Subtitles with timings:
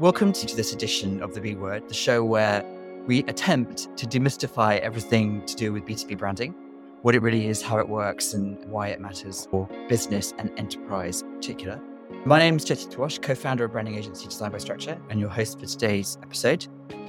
[0.00, 2.64] Welcome to this edition of The B Word, the show where
[3.08, 6.54] we attempt to demystify everything to do with B2B branding,
[7.02, 11.22] what it really is, how it works, and why it matters for business and enterprise
[11.22, 11.80] in particular.
[12.24, 15.30] My name is Jyoti Tawash, co founder of branding agency Design by Structure, and your
[15.30, 16.68] host for today's episode,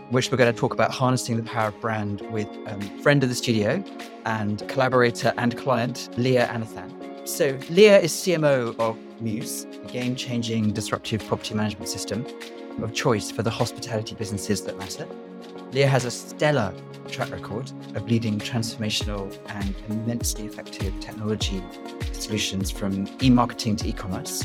[0.09, 3.21] which we're going to talk about harnessing the power of brand with a um, friend
[3.21, 3.83] of the studio
[4.25, 7.27] and collaborator and client, Leah Anathan.
[7.27, 12.25] So, Leah is CMO of Mews, a game changing disruptive property management system
[12.83, 15.07] of choice for the hospitality businesses that matter.
[15.71, 16.73] Leah has a stellar
[17.09, 21.61] track record of leading transformational and immensely effective technology
[22.13, 24.43] solutions from e marketing to e commerce.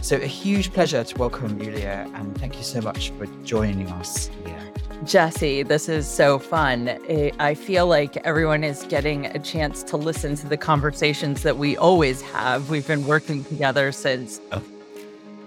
[0.00, 3.88] So, a huge pleasure to welcome you, Leah, and thank you so much for joining
[3.88, 4.72] us, Leah.
[5.04, 6.98] Jesse, this is so fun.
[7.38, 11.76] I feel like everyone is getting a chance to listen to the conversations that we
[11.76, 12.70] always have.
[12.70, 14.62] We've been working together since oh.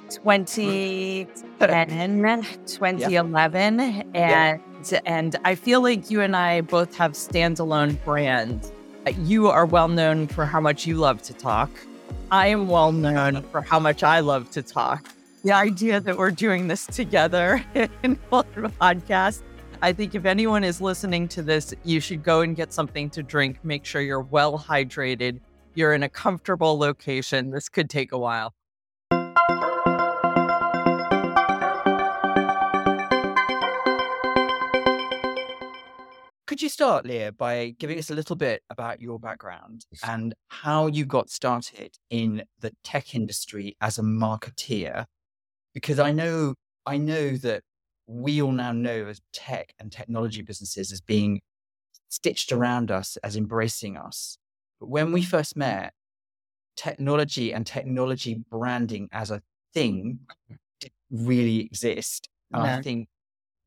[0.10, 3.80] 2010, 2011.
[3.80, 4.04] Yeah.
[4.14, 5.00] And, yeah.
[5.06, 8.72] and I feel like you and I both have standalone brands.
[9.06, 11.70] Uh, you are well known for how much you love to talk.
[12.32, 15.08] I am well known for how much I love to talk.
[15.44, 17.64] The idea that we're doing this together
[18.04, 18.46] in one
[18.82, 19.44] podcast.
[19.82, 23.22] I think if anyone is listening to this, you should go and get something to
[23.22, 23.64] drink.
[23.64, 25.40] Make sure you're well hydrated.
[25.76, 27.52] You're in a comfortable location.
[27.52, 28.54] This could take a while.
[36.58, 40.88] Could you start, Leah, by giving us a little bit about your background and how
[40.88, 45.06] you got started in the tech industry as a marketeer?
[45.76, 47.62] Because I know I know that
[48.08, 51.42] we all now know as tech and technology businesses as being
[52.10, 54.40] stitched around us, as embracing us.
[54.80, 55.94] But when we first met,
[56.76, 59.44] technology and technology branding as a
[59.76, 60.22] thing
[60.80, 62.30] didn't really exist.
[62.52, 62.70] And no.
[62.70, 63.10] I think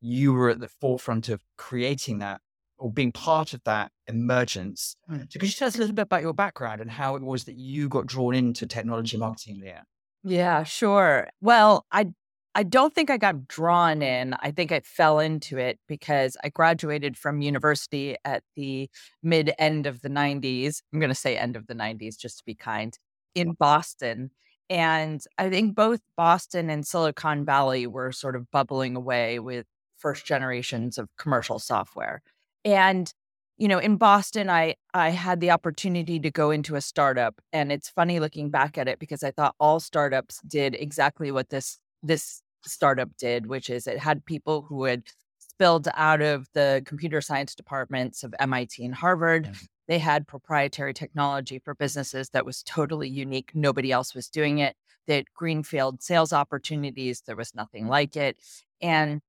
[0.01, 2.41] you were at the forefront of creating that
[2.81, 4.95] or being part of that emergence.
[5.09, 5.31] Mm.
[5.31, 7.43] So could you tell us a little bit about your background and how it was
[7.45, 9.83] that you got drawn into technology marketing, Leah?
[10.23, 11.29] Yeah, sure.
[11.41, 12.07] Well, I
[12.53, 14.33] I don't think I got drawn in.
[14.39, 18.89] I think I fell into it because I graduated from university at the
[19.23, 20.81] mid end of the 90s.
[20.91, 22.97] I'm going to say end of the 90s just to be kind
[23.35, 24.31] in Boston.
[24.69, 29.65] And I think both Boston and Silicon Valley were sort of bubbling away with
[29.97, 32.21] first generations of commercial software.
[32.65, 33.11] And
[33.57, 37.71] you know, in Boston, I I had the opportunity to go into a startup, and
[37.71, 41.79] it's funny looking back at it because I thought all startups did exactly what this
[42.01, 45.03] this startup did, which is it had people who had
[45.37, 49.51] spilled out of the computer science departments of MIT and Harvard.
[49.87, 53.51] They had proprietary technology for businesses that was totally unique.
[53.53, 54.75] Nobody else was doing it.
[55.07, 57.21] That greenfield sales opportunities.
[57.21, 58.37] There was nothing like it.
[58.81, 59.21] And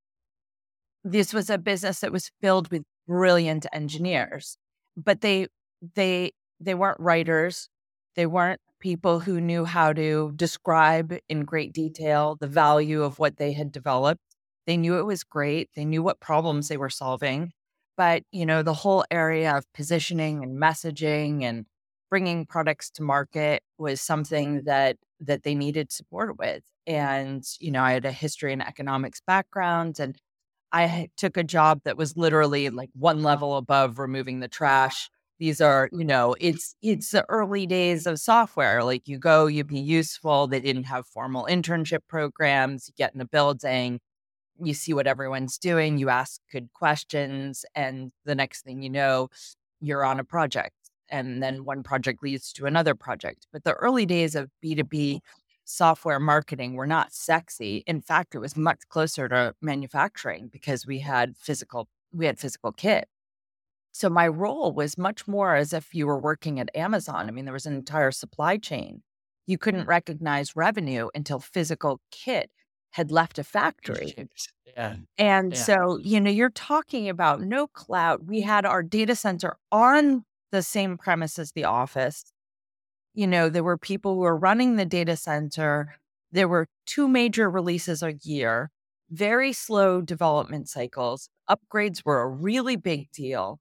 [1.04, 4.56] this was a business that was filled with brilliant engineers,
[4.96, 5.48] but they
[5.94, 7.68] they they weren't writers.
[8.16, 13.36] They weren't people who knew how to describe in great detail the value of what
[13.36, 14.20] they had developed.
[14.66, 15.70] They knew it was great.
[15.74, 17.52] They knew what problems they were solving.
[17.96, 21.66] But, you know, the whole area of positioning and messaging and
[22.10, 26.64] bringing products to market was something that that they needed support with.
[26.86, 30.16] And, you know, I had a history and economics background and
[30.72, 35.10] I took a job that was literally like one level above removing the trash.
[35.38, 38.84] These are, you know, it's it's the early days of software.
[38.84, 40.46] Like you go, you be useful.
[40.46, 42.88] They didn't have formal internship programs.
[42.88, 44.00] You get in a building,
[44.60, 49.28] you see what everyone's doing, you ask good questions, and the next thing you know,
[49.80, 50.74] you're on a project.
[51.10, 53.46] And then one project leads to another project.
[53.52, 55.20] But the early days of B2B
[55.64, 57.84] software marketing were not sexy.
[57.86, 62.72] In fact, it was much closer to manufacturing because we had physical we had physical
[62.72, 63.08] kit.
[63.92, 67.28] So my role was much more as if you were working at Amazon.
[67.28, 69.02] I mean, there was an entire supply chain.
[69.46, 72.50] You couldn't recognize revenue until physical kit
[72.92, 74.14] had left a factory.
[74.76, 74.96] Yeah.
[75.18, 75.58] And yeah.
[75.58, 78.28] so, you know, you're talking about no cloud.
[78.28, 82.31] We had our data center on the same premise as the office
[83.14, 85.94] you know, there were people who were running the data center.
[86.30, 88.70] There were two major releases a year,
[89.10, 91.28] very slow development cycles.
[91.48, 93.60] Upgrades were a really big deal.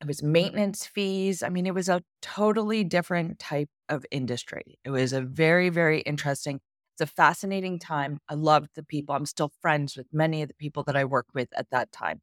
[0.00, 0.32] It was mm-hmm.
[0.32, 1.42] maintenance fees.
[1.42, 4.78] I mean, it was a totally different type of industry.
[4.84, 6.60] It was a very, very interesting,
[6.98, 8.20] it's a fascinating time.
[8.26, 9.14] I loved the people.
[9.14, 12.22] I'm still friends with many of the people that I worked with at that time.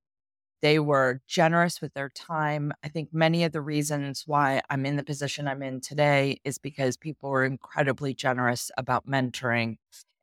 [0.64, 2.74] They were generous with their time.
[2.84, 6.58] I think many of the reasons why I'm in the position I'm in today is
[6.58, 9.78] because people were incredibly generous about mentoring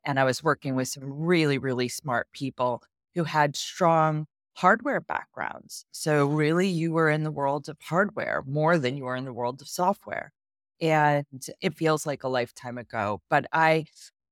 [0.05, 2.83] And I was working with some really, really smart people
[3.15, 4.27] who had strong
[4.57, 5.85] hardware backgrounds.
[5.91, 9.33] So, really, you were in the world of hardware more than you were in the
[9.33, 10.33] world of software.
[10.81, 11.25] And
[11.61, 13.21] it feels like a lifetime ago.
[13.29, 13.85] But I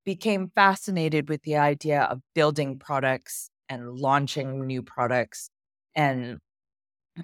[0.04, 5.50] became fascinated with the idea of building products and launching new products
[5.94, 6.38] and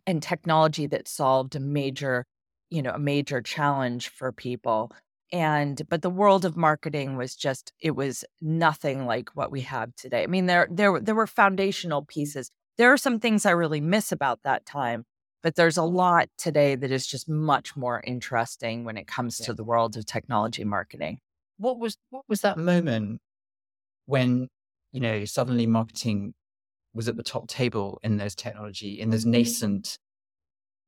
[0.06, 2.26] and technology that solved a major
[2.70, 4.92] you know a major challenge for people.
[5.32, 9.94] And but the world of marketing was just it was nothing like what we have
[9.96, 10.22] today.
[10.22, 12.50] I mean there there there were foundational pieces.
[12.78, 15.04] There are some things i really miss about that time
[15.46, 19.46] but there's a lot today that is just much more interesting when it comes yeah.
[19.46, 21.20] to the world of technology marketing.
[21.56, 23.20] What was what was that moment
[24.06, 24.48] when
[24.90, 26.34] you know suddenly marketing
[26.96, 29.32] was at the top table in those technology in those mm-hmm.
[29.32, 29.98] nascent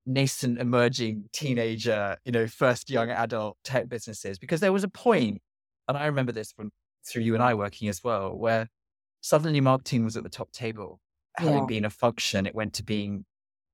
[0.09, 5.41] nascent emerging teenager, you know, first young adult tech businesses, because there was a point,
[5.87, 6.71] and I remember this from
[7.07, 8.69] through you and I working as well, where
[9.21, 11.01] suddenly marketing was at the top table.
[11.37, 11.67] Having yeah.
[11.67, 13.25] been a function, it went to being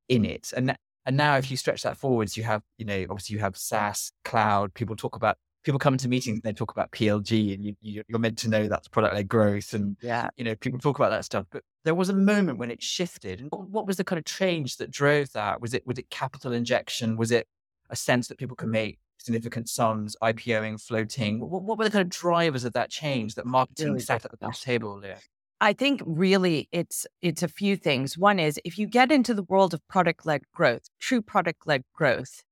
[0.08, 0.52] in it.
[0.54, 0.76] And
[1.06, 4.12] and now if you stretch that forwards, you have, you know, obviously you have SaaS,
[4.24, 8.02] cloud, people talk about people come to meetings and they talk about PLG and you,
[8.14, 9.72] are meant to know that's product led growth.
[9.72, 11.46] And, yeah, you know, people talk about that stuff.
[11.50, 13.40] But there was a moment when it shifted.
[13.40, 15.60] And what was the kind of change that drove that?
[15.60, 17.16] Was it, was it capital injection?
[17.16, 17.48] Was it
[17.90, 21.40] a sense that people can make significant sums, IPOing, floating?
[21.40, 24.38] What, what were the kind of drivers of that change that marketing really sat at
[24.38, 25.18] the table there?
[25.60, 28.18] I think really it's it's a few things.
[28.18, 31.84] One is if you get into the world of product led growth, true product led
[31.94, 32.42] growth,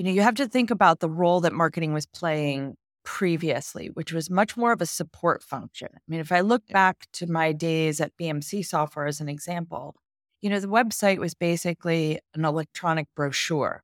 [0.00, 2.74] you know, you have to think about the role that marketing was playing
[3.04, 5.88] previously, which was much more of a support function.
[5.94, 9.94] I mean, if I look back to my days at BMC software as an example,
[10.40, 13.82] you know, the website was basically an electronic brochure.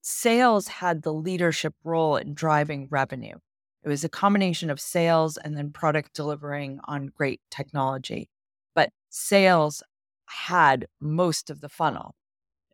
[0.00, 3.36] Sales had the leadership role in driving revenue.
[3.84, 8.30] It was a combination of sales and then product delivering on great technology.
[8.74, 9.82] But sales
[10.24, 12.14] had most of the funnel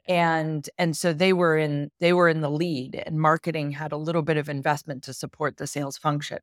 [0.08, 3.96] and and so they were in they were in the lead and marketing had a
[3.96, 6.38] little bit of investment to support the sales function.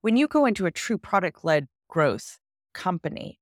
[0.00, 2.38] When you go into a true product led growth
[2.72, 3.38] company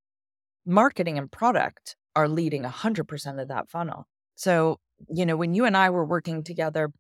[0.67, 4.06] marketing and product are leading 100% of that funnel.
[4.35, 6.93] So you know when you and i were working together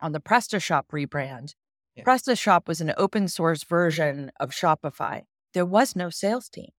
[0.00, 1.54] on the PrestaShop rebrand
[1.96, 2.04] yeah.
[2.04, 5.22] PrestaShop was an open source version of Shopify.
[5.52, 6.70] There was no sales team.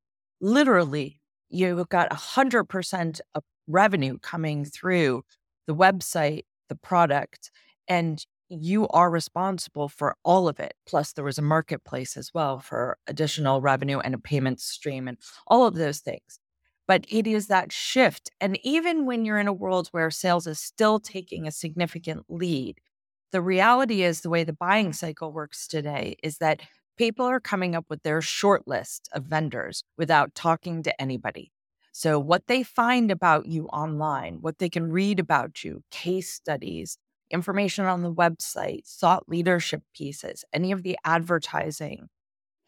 [0.41, 5.23] Literally you got 100% of revenue coming through
[5.67, 7.51] the website, the product,
[7.87, 10.73] and you are responsible for all of it.
[10.85, 15.17] Plus, there was a marketplace as well for additional revenue and a payment stream and
[15.47, 16.39] all of those things.
[16.87, 18.29] But it is that shift.
[18.39, 22.77] And even when you're in a world where sales is still taking a significant lead,
[23.31, 26.61] the reality is the way the buying cycle works today is that
[26.97, 31.51] people are coming up with their short list of vendors without talking to anybody.
[31.97, 36.97] So, what they find about you online, what they can read about you, case studies,
[37.31, 42.09] information on the website, thought leadership pieces, any of the advertising,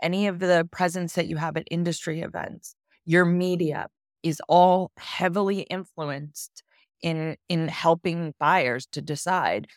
[0.02, 3.88] any of the presence that you have at industry events, your media
[4.24, 6.64] is all heavily influenced
[7.02, 9.68] in in helping buyers to decide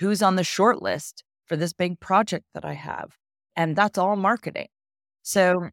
[0.00, 3.16] who's on the short list for this big project that I have.
[3.56, 4.68] And that's all marketing.
[5.22, 5.70] So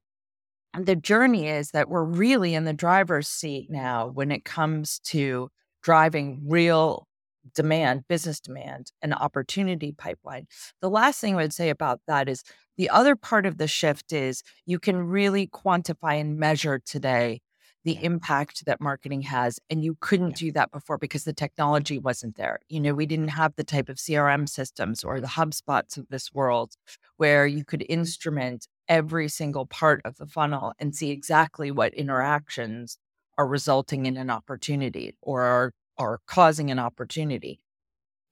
[0.79, 5.49] the journey is that we're really in the driver's seat now when it comes to
[5.83, 7.07] driving real
[7.53, 10.47] demand, business demand, and opportunity pipeline.
[10.81, 12.43] The last thing I would say about that is
[12.77, 17.41] the other part of the shift is you can really quantify and measure today
[17.85, 19.59] the impact that marketing has.
[19.69, 22.59] And you couldn't do that before because the technology wasn't there.
[22.67, 26.33] You know, we didn't have the type of CRM systems or the HubSpots of this
[26.33, 26.73] world
[27.17, 27.99] where you could mm-hmm.
[27.99, 32.97] instrument every single part of the funnel and see exactly what interactions
[33.37, 37.59] are resulting in an opportunity or are, are causing an opportunity.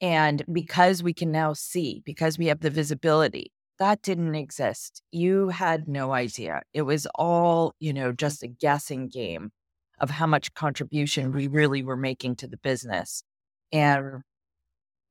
[0.01, 5.01] And because we can now see, because we have the visibility, that didn't exist.
[5.11, 6.61] You had no idea.
[6.73, 9.51] It was all, you know, just a guessing game
[9.99, 13.23] of how much contribution we really were making to the business.
[13.71, 14.21] And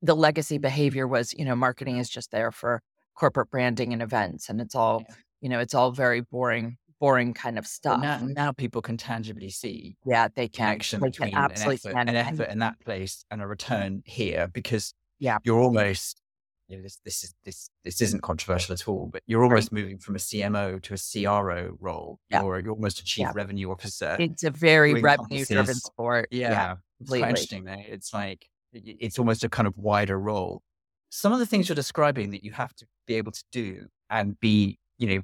[0.01, 2.81] the legacy behavior was, you know, marketing is just there for
[3.15, 4.49] corporate branding and events.
[4.49, 5.15] And it's all, yeah.
[5.43, 8.01] You know, it's all very boring, boring kind of stuff.
[8.01, 9.97] Now, now, people can tangibly see.
[10.05, 10.69] Yeah, they can.
[10.69, 14.03] Action they between can absolutely an effort, an effort in that place and a return
[14.05, 15.39] here because yeah.
[15.43, 16.21] you're almost
[16.69, 19.81] you know, this this is this this isn't controversial at all, but you're almost right.
[19.81, 22.41] moving from a CMO to a CRO role, yeah.
[22.41, 23.31] or you're almost a chief yeah.
[23.35, 24.15] revenue officer.
[24.17, 26.29] It's a very revenue driven sport.
[26.31, 27.65] Yeah, yeah it's quite interesting.
[27.65, 27.75] Though.
[27.77, 30.61] It's like it's almost a kind of wider role.
[31.09, 34.39] Some of the things you're describing that you have to be able to do and
[34.39, 35.21] be, you know,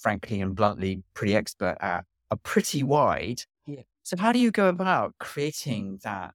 [0.00, 3.42] frankly and bluntly pretty expert at, are pretty wide.
[3.66, 3.82] Yeah.
[4.02, 6.34] So how do you go about creating that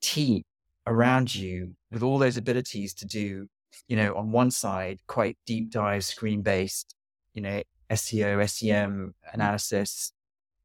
[0.00, 0.42] team
[0.86, 3.46] around you with all those abilities to do,
[3.88, 6.94] you know, on one side, quite deep dive screen based,
[7.34, 10.12] you know, SEO, SEM analysis,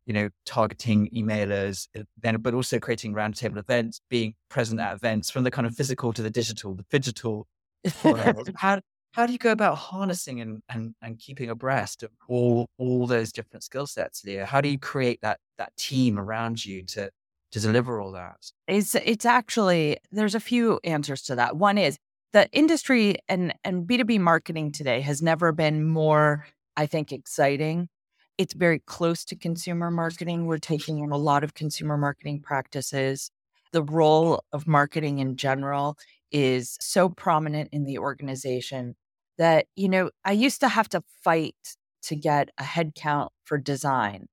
[0.05, 5.29] you know, targeting emailers, uh, then, but also creating roundtable events, being present at events
[5.29, 7.47] from the kind of physical to the digital, the digital.
[8.55, 8.79] how,
[9.17, 13.31] how do you go about harnessing and, and, and keeping abreast of all, all those
[13.31, 14.45] different skill sets, Leah?
[14.45, 17.09] How do you create that, that team around you to,
[17.51, 18.35] to deliver all that?
[18.67, 21.57] It's, it's actually, there's a few answers to that.
[21.57, 21.97] One is
[22.31, 26.45] the industry and, and B2B marketing today has never been more,
[26.75, 27.89] I think, exciting
[28.37, 30.45] it's very close to consumer marketing.
[30.45, 33.31] We're taking in a lot of consumer marketing practices.
[33.71, 35.97] The role of marketing in general
[36.31, 38.95] is so prominent in the organization
[39.37, 41.55] that, you know, I used to have to fight
[42.03, 44.27] to get a head count for design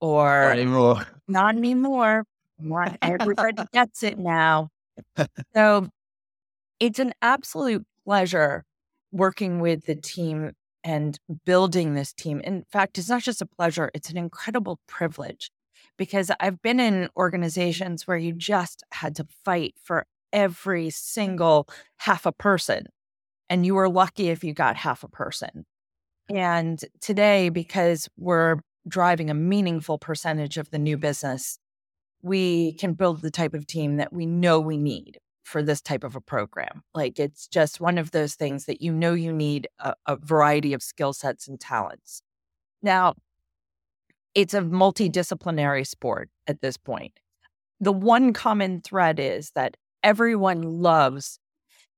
[0.00, 1.06] or not anymore.
[1.28, 2.24] Not anymore.
[3.02, 4.70] Everybody gets it now.
[5.54, 5.88] So
[6.78, 8.64] it's an absolute pleasure
[9.12, 10.52] working with the team
[10.82, 12.40] and building this team.
[12.40, 15.50] In fact, it's not just a pleasure, it's an incredible privilege
[15.98, 22.24] because I've been in organizations where you just had to fight for every single half
[22.24, 22.86] a person.
[23.50, 25.66] And you were lucky if you got half a person.
[26.30, 31.58] And today, because we're driving a meaningful percentage of the new business,
[32.22, 36.04] we can build the type of team that we know we need for this type
[36.04, 36.82] of a program.
[36.94, 40.72] Like it's just one of those things that you know you need a, a variety
[40.72, 42.22] of skill sets and talents.
[42.82, 43.14] Now,
[44.34, 47.14] it's a multidisciplinary sport at this point.
[47.80, 51.40] The one common thread is that everyone loves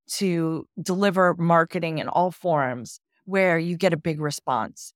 [0.09, 4.93] to deliver marketing in all forms where you get a big response.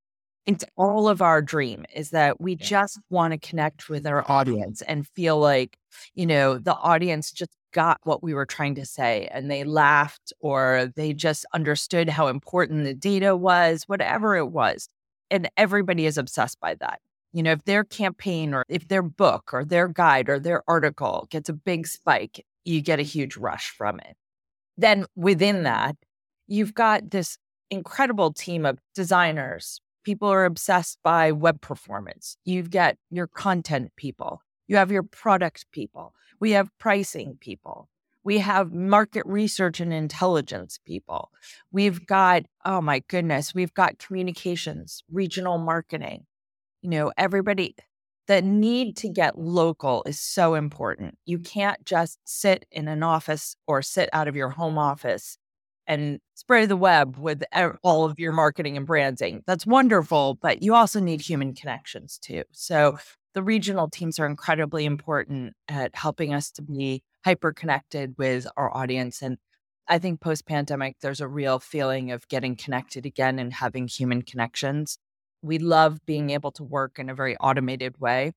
[0.46, 4.80] It's all of our dream is that we just want to connect with our audience
[4.82, 5.76] and feel like,
[6.14, 10.32] you know, the audience just got what we were trying to say and they laughed
[10.38, 14.88] or they just understood how important the data was, whatever it was.
[15.32, 17.00] And everybody is obsessed by that.
[17.32, 21.26] You know, if their campaign or if their book or their guide or their article
[21.28, 24.16] gets a big spike, you get a huge rush from it.
[24.76, 25.96] Then within that,
[26.46, 27.38] you've got this
[27.70, 29.80] incredible team of designers.
[30.04, 32.36] People are obsessed by web performance.
[32.44, 34.40] You've got your content people.
[34.68, 36.14] You have your product people.
[36.40, 37.88] We have pricing people.
[38.24, 41.30] We have market research and intelligence people.
[41.70, 46.26] We've got, oh my goodness, we've got communications, regional marketing.
[46.82, 47.76] You know, everybody,
[48.26, 51.16] the need to get local is so important.
[51.26, 55.38] You can't just sit in an office or sit out of your home office
[55.86, 57.44] and spray the web with
[57.84, 59.42] all of your marketing and branding.
[59.46, 62.42] That's wonderful, but you also need human connections too.
[62.50, 62.98] So
[63.34, 68.76] the regional teams are incredibly important at helping us to be hyper connected with our
[68.76, 69.22] audience.
[69.22, 69.36] And
[69.86, 74.22] I think post pandemic, there's a real feeling of getting connected again and having human
[74.22, 74.98] connections.
[75.46, 78.32] We love being able to work in a very automated way,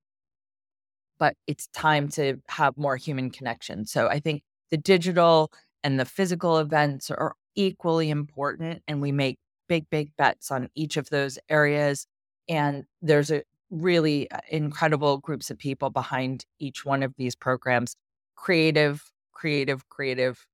[1.18, 3.86] but it's time to have more human connection.
[3.86, 5.52] So I think the digital
[5.84, 8.84] and the physical events are equally important.
[8.88, 9.38] And we make
[9.68, 12.06] big, big bets on each of those areas.
[12.48, 17.96] And there's a really uh, incredible groups of people behind each one of these programs.
[18.36, 20.46] Creative, creative, creative.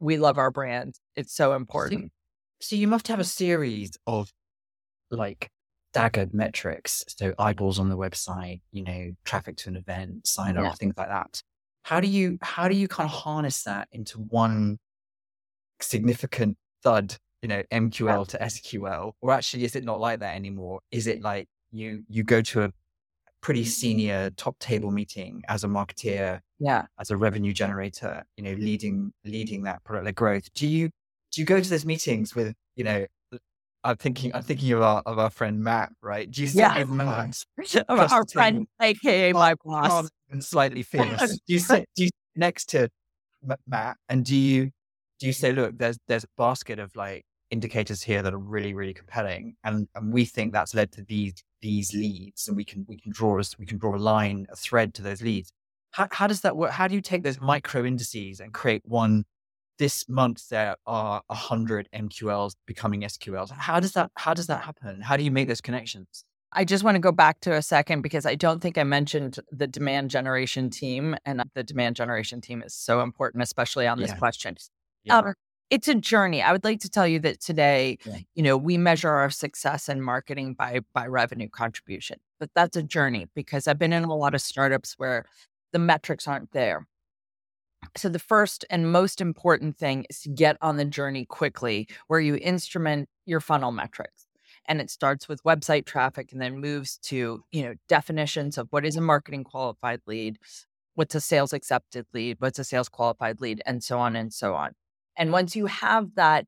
[0.00, 0.96] We love our brand.
[1.16, 2.12] It's so important.
[2.60, 4.30] So, so you must have a series of
[5.10, 5.50] like
[5.94, 7.04] staggered metrics.
[7.06, 10.72] So eyeballs on the website, you know, traffic to an event, sign up, yeah.
[10.72, 11.40] things like that.
[11.84, 14.78] How do you how do you kind of harness that into one
[15.80, 19.12] significant thud, you know, MQL to SQL?
[19.20, 20.80] Or actually is it not like that anymore?
[20.90, 22.70] Is it like you you go to a
[23.40, 28.54] pretty senior top table meeting as a marketeer, yeah, as a revenue generator, you know,
[28.54, 30.52] leading leading that product led growth.
[30.54, 30.90] Do you
[31.30, 33.06] do you go to those meetings with, you know,
[33.84, 36.30] I'm thinking I'm thinking of our of our friend Matt, right?
[36.30, 36.84] Do you sit yeah.
[36.84, 37.44] Matt?
[37.88, 40.08] our friend, aka my boss.
[40.30, 41.38] And slightly fierce.
[41.46, 42.88] do you sit do you next to
[43.66, 44.70] Matt and do you
[45.20, 48.74] do you say, look, there's there's a basket of like indicators here that are really,
[48.74, 49.56] really compelling.
[49.64, 53.10] And, and we think that's led to these these leads and we can we can
[53.10, 55.50] draw us we can draw a line, a thread to those leads.
[55.92, 56.72] How, how does that work?
[56.72, 59.24] How do you take those micro indices and create one
[59.78, 63.50] this month there are 100 MQLs becoming SQLs.
[63.50, 65.00] How does that how does that happen?
[65.00, 66.24] How do you make those connections?
[66.52, 69.40] I just want to go back to a second because I don't think I mentioned
[69.50, 74.10] the demand generation team and the demand generation team is so important especially on this
[74.10, 74.16] yeah.
[74.16, 74.56] question.
[75.02, 75.18] Yeah.
[75.18, 75.34] Um,
[75.70, 76.42] it's a journey.
[76.42, 78.18] I would like to tell you that today, yeah.
[78.34, 82.18] you know, we measure our success in marketing by by revenue contribution.
[82.38, 85.24] But that's a journey because I've been in a lot of startups where
[85.72, 86.86] the metrics aren't there.
[87.96, 92.20] So the first and most important thing is to get on the journey quickly where
[92.20, 94.26] you instrument your funnel metrics.
[94.66, 98.84] And it starts with website traffic and then moves to, you know, definitions of what
[98.84, 100.38] is a marketing qualified lead,
[100.94, 104.54] what's a sales accepted lead, what's a sales qualified lead, and so on and so
[104.54, 104.72] on.
[105.16, 106.46] And once you have that,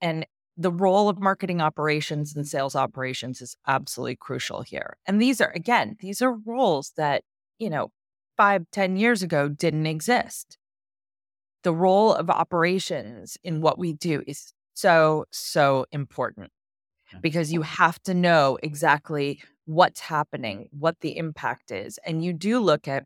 [0.00, 0.26] and
[0.56, 4.96] the role of marketing operations and sales operations is absolutely crucial here.
[5.06, 7.24] And these are, again, these are roles that,
[7.58, 7.90] you know,
[8.36, 10.58] five, ten years ago didn't exist.
[11.66, 16.52] The role of operations in what we do is so, so important
[17.20, 21.98] because you have to know exactly what's happening, what the impact is.
[22.06, 23.02] And you do look at,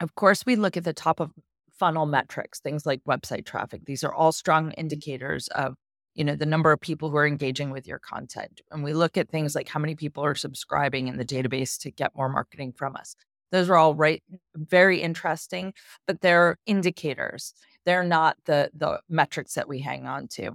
[0.00, 1.30] of course, we look at the top of
[1.70, 3.82] funnel metrics, things like website traffic.
[3.84, 4.80] These are all strong mm-hmm.
[4.80, 5.76] indicators of
[6.16, 9.16] you know the number of people who are engaging with your content and we look
[9.16, 12.72] at things like how many people are subscribing in the database to get more marketing
[12.72, 13.14] from us
[13.52, 14.22] those are all right
[14.54, 15.72] very interesting
[16.06, 17.54] but they're indicators.
[17.84, 20.52] They're not the the metrics that we hang on to.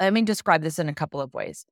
[0.00, 1.64] Let me describe this in a couple of ways.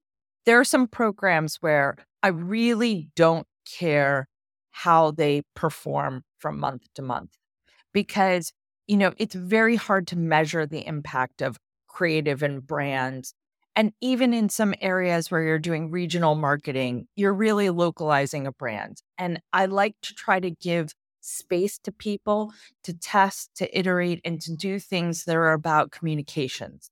[0.47, 3.47] There are some programs where i really don't
[3.79, 4.27] care
[4.71, 7.37] how they perform from month to month
[7.93, 8.53] because
[8.87, 13.35] you know it's very hard to measure the impact of creative and brands
[13.81, 19.01] and even in some areas where you're doing regional marketing you're really localizing a brand
[19.17, 22.53] and i like to try to give space to people
[22.85, 26.91] to test to iterate and to do things that are about communications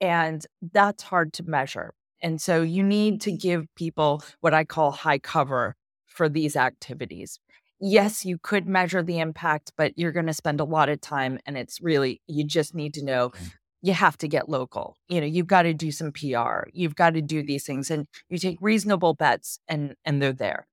[0.00, 4.90] and that's hard to measure and so you need to give people what i call
[4.90, 7.38] high cover for these activities
[7.84, 11.40] yes, you could measure the impact, but you're going to spend a lot of time.
[11.44, 13.52] And it's really, you just need to know mm.
[13.82, 14.96] You have to get local.
[15.08, 16.68] You know, you've got to do some PR.
[16.72, 20.66] You've got to do these things and you take reasonable bets and and they're there.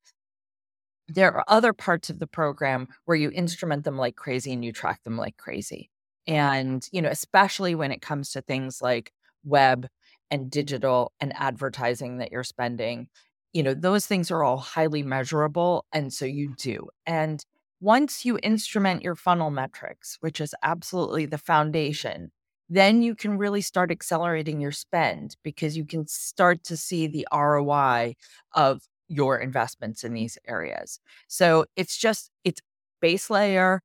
[1.08, 4.72] There are other parts of the program where you instrument them like crazy and you
[4.72, 5.90] track them like crazy.
[6.28, 9.12] And, you know, especially when it comes to things like
[9.44, 9.88] web
[10.30, 13.08] and digital and advertising that you're spending,
[13.54, 15.86] you know, those things are all highly measurable.
[15.92, 16.90] And so you do.
[17.08, 17.44] And
[17.82, 22.32] once you instrument your funnel metrics, which is absolutely the foundation,
[22.70, 27.28] then you can really start accelerating your spend because you can start to see the
[27.34, 28.16] ROI
[28.54, 31.00] of your investments in these areas.
[31.28, 32.62] So it's just, it's
[33.02, 33.82] base layer,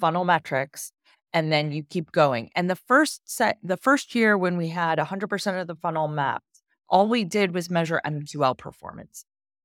[0.00, 0.90] funnel metrics,
[1.32, 2.50] and then you keep going.
[2.56, 6.62] And the first set, the first year when we had 100% of the funnel mapped,
[6.88, 9.24] all we did was measure MQL performance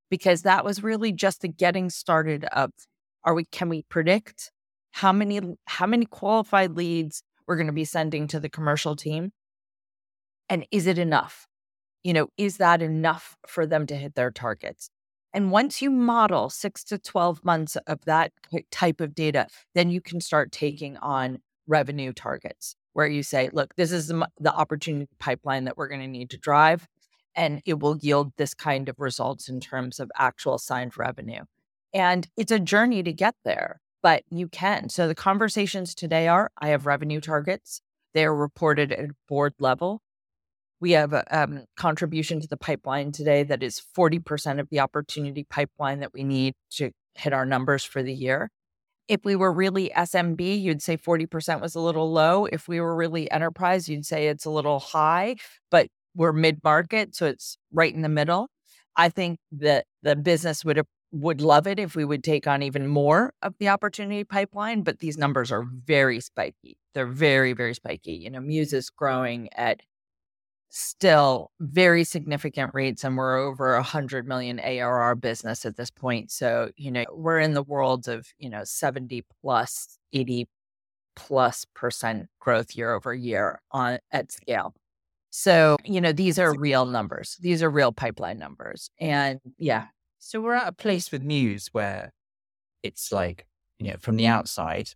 [0.09, 2.71] because that was really just the getting started of
[3.23, 4.51] are we can we predict
[4.91, 9.31] how many how many qualified leads we're going to be sending to the commercial team.
[10.47, 11.47] And is it enough?
[12.03, 14.89] You know is that enough for them to hit their targets?
[15.33, 18.31] And once you model 6 to 12 months of that
[18.71, 23.75] type of data then you can start taking on revenue targets where you say look
[23.75, 26.87] this is the, the opportunity pipeline that we're going to need to drive
[27.35, 31.43] and it will yield this kind of results in terms of actual signed revenue.
[31.93, 34.89] And it's a journey to get there, but you can.
[34.89, 37.81] So the conversations today are I have revenue targets,
[38.13, 40.01] they are reported at board level.
[40.81, 45.45] We have a um, contribution to the pipeline today that is 40% of the opportunity
[45.49, 48.49] pipeline that we need to hit our numbers for the year.
[49.09, 52.45] If we were really SMB, you'd say 40% was a little low.
[52.45, 55.35] If we were really enterprise, you'd say it's a little high.
[55.69, 58.47] But we're mid market, so it's right in the middle.
[58.95, 60.77] I think that the business would
[61.11, 64.99] would love it if we would take on even more of the opportunity pipeline, but
[64.99, 66.77] these numbers are very spiky.
[66.93, 68.13] They're very very spiky.
[68.13, 69.81] You know, Mews is growing at
[70.69, 76.31] still very significant rates and we're over a hundred million ARR business at this point.
[76.31, 80.47] So, you know, we're in the world of, you know, 70 plus, 80
[81.15, 84.73] plus percent growth year over year on at scale.
[85.31, 87.37] So, you know, these are real numbers.
[87.39, 88.89] These are real pipeline numbers.
[88.99, 89.87] And yeah.
[90.19, 92.11] So we're at a place with Mews where
[92.83, 93.47] it's like,
[93.79, 94.89] you know, from the outside,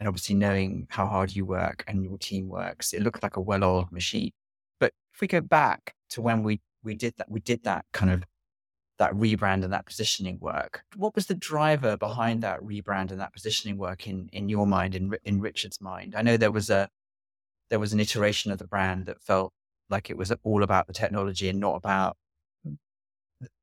[0.00, 3.40] and obviously knowing how hard you work and your team works, it looks like a
[3.40, 4.32] well-oiled machine.
[4.80, 8.10] But if we go back to when we we did that, we did that kind
[8.10, 8.24] of
[8.98, 10.82] that rebrand and that positioning work.
[10.96, 14.96] What was the driver behind that rebrand and that positioning work in in your mind,
[14.96, 16.14] in in Richard's mind?
[16.16, 16.88] I know there was a
[17.70, 19.52] there was an iteration of the brand that felt
[19.90, 22.16] like it was all about the technology and not about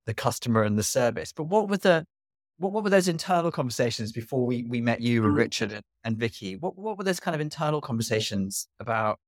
[0.06, 1.32] the customer and the service.
[1.34, 2.06] But what were the
[2.58, 5.38] what, what were those internal conversations before we, we met you and mm.
[5.38, 6.56] Richard and, and Vicky?
[6.56, 9.20] What what were those kind of internal conversations about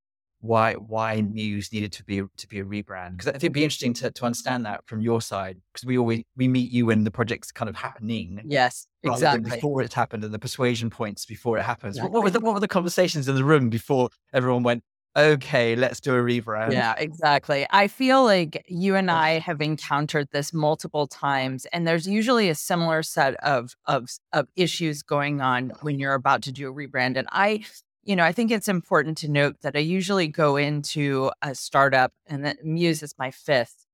[0.43, 3.63] why why Mews needed to be to be a rebrand because I think it'd be
[3.63, 7.05] interesting to, to understand that from your side because we always we meet you when
[7.05, 8.41] the project's kind of happening.
[8.45, 9.49] Yes, exactly.
[9.49, 11.95] Before it's happened and the persuasion points before it happens.
[11.95, 12.11] Exactly.
[12.11, 14.83] What, what, were the, what were the conversations in the room before everyone went?
[15.15, 16.71] Okay, let's do a rebrand.
[16.71, 17.67] Yeah, exactly.
[17.69, 19.13] I feel like you and oh.
[19.13, 24.47] I have encountered this multiple times, and there's usually a similar set of of of
[24.55, 27.17] issues going on when you're about to do a rebrand.
[27.17, 27.63] And I
[28.03, 32.11] you know, I think it's important to note that I usually go into a startup,
[32.25, 33.85] and that Mews is my fifth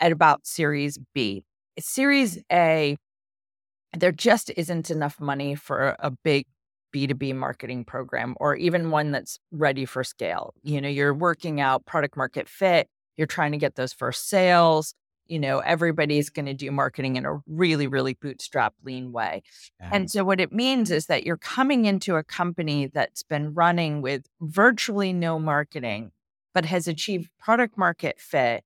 [0.00, 1.44] at about Series B.
[1.78, 2.96] Series A,
[3.96, 6.46] there just isn't enough money for a big
[6.94, 10.54] B2B marketing program or even one that's ready for scale.
[10.62, 14.94] You know, you're working out product market fit, you're trying to get those first sales,
[15.26, 19.42] you know, everybody's going to do marketing in a really, really bootstrap lean way.
[19.80, 19.90] Yeah.
[19.92, 24.02] And so what it means is that you're coming into a company that's been running
[24.02, 26.12] with virtually no marketing,
[26.52, 28.62] but has achieved product market fit,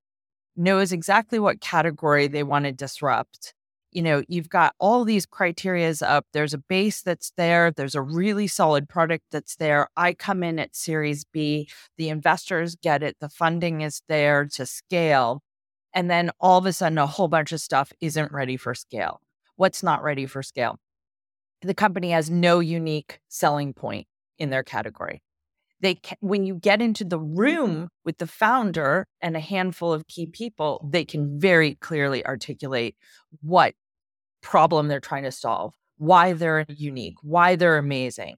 [0.56, 3.54] knows exactly what category they want to disrupt.
[3.90, 6.26] You know, you've got all these criterias up.
[6.32, 7.70] There's a base that's there.
[7.70, 9.88] There's a really solid product that's there.
[9.96, 11.68] I come in at Series B.
[11.96, 13.16] The investors get it.
[13.20, 15.42] The funding is there to scale
[15.94, 19.20] and then all of a sudden, a whole bunch of stuff isn't ready for scale.
[19.56, 20.78] What's not ready for scale?
[21.62, 24.06] The company has no unique selling point
[24.38, 25.22] in their category.
[25.80, 27.36] They can, when you get into the mm-hmm.
[27.38, 32.96] room with the founder and a handful of key people, they can very clearly articulate
[33.40, 33.74] what
[34.40, 37.28] problem they're trying to solve, why they're unique, mm-hmm.
[37.28, 38.36] why they're amazing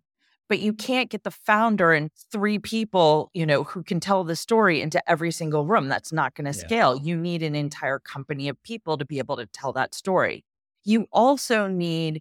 [0.50, 4.34] but you can't get the founder and three people, you know, who can tell the
[4.34, 5.86] story into every single room.
[5.86, 6.66] That's not going to yeah.
[6.66, 6.96] scale.
[6.96, 10.44] You need an entire company of people to be able to tell that story.
[10.82, 12.20] You also need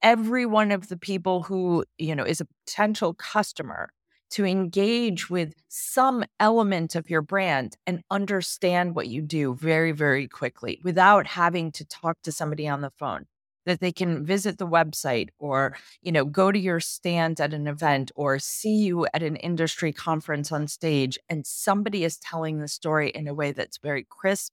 [0.00, 3.90] every one of the people who, you know, is a potential customer
[4.30, 10.28] to engage with some element of your brand and understand what you do very, very
[10.28, 13.26] quickly without having to talk to somebody on the phone
[13.66, 17.66] that they can visit the website or you know go to your stand at an
[17.66, 22.68] event or see you at an industry conference on stage and somebody is telling the
[22.68, 24.52] story in a way that's very crisp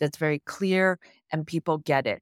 [0.00, 0.98] that's very clear
[1.32, 2.20] and people get it.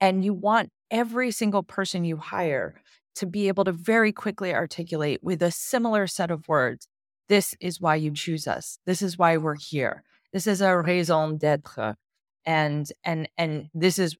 [0.00, 2.74] And you want every single person you hire
[3.14, 6.88] to be able to very quickly articulate with a similar set of words
[7.28, 11.38] this is why you choose us this is why we're here this is our raison
[11.38, 11.96] d'être
[12.44, 14.16] and and and this is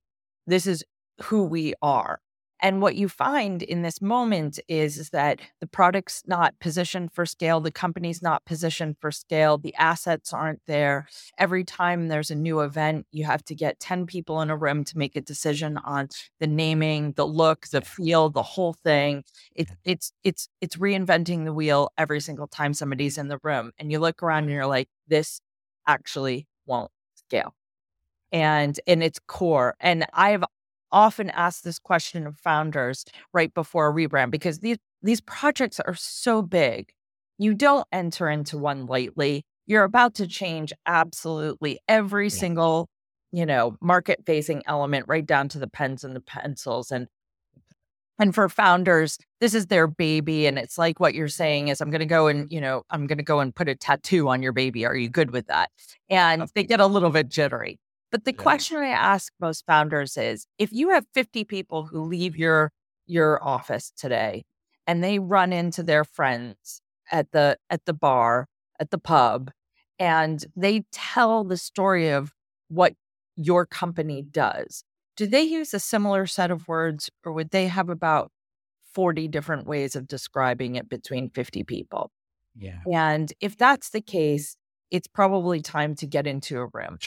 [0.47, 0.85] this is
[1.23, 2.21] who we are.
[2.63, 7.27] And what you find in this moment is, is that the product's not positioned for
[7.27, 11.09] scale, the company's not positioned for scale, the assets aren't there.
[11.37, 14.85] Every time there's a new event, you have to get 10 people in a room
[14.85, 19.25] to make a decision on the naming, the look, the feel, the whole thing.
[19.57, 23.73] It, it's it's it's reinventing the wheel every single time somebody's in the room.
[23.79, 25.41] And you look around and you're like, this
[25.89, 27.55] actually won't scale
[28.33, 29.77] and in its core.
[29.79, 30.45] And I've
[30.93, 35.95] often ask this question of founders right before a rebrand because these these projects are
[35.95, 36.93] so big.
[37.39, 39.45] You don't enter into one lightly.
[39.67, 42.31] You're about to change absolutely every yeah.
[42.31, 42.89] single,
[43.33, 47.09] you know, market facing element right down to the pens and the pencils and
[48.19, 50.47] and for founders, this is their baby.
[50.47, 53.09] And it's like what you're saying is, I'm going to go and, you know, I'm
[53.09, 54.87] going to go and put a tattoo on your baby.
[54.87, 55.71] Are you good with that?
[56.09, 57.81] And they get a little bit jittery.
[58.13, 58.43] But the yeah.
[58.43, 62.71] question I ask most founders is if you have 50 people who leave your
[63.07, 64.45] your office today
[64.87, 68.47] and they run into their friends at the at the bar,
[68.79, 69.51] at the pub,
[69.99, 72.33] and they tell the story of
[72.69, 72.95] what
[73.37, 74.85] your company does,
[75.17, 78.31] do they use a similar set of words or would they have about
[78.95, 82.11] 40 different ways of describing it between 50 people?
[82.57, 82.81] Yeah.
[82.93, 84.57] And if that's the case,
[84.93, 86.99] it's probably time to get into a room.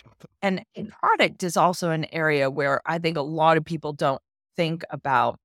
[0.42, 0.90] And mm.
[0.90, 4.22] product is also an area where I think a lot of people don't
[4.58, 5.40] think about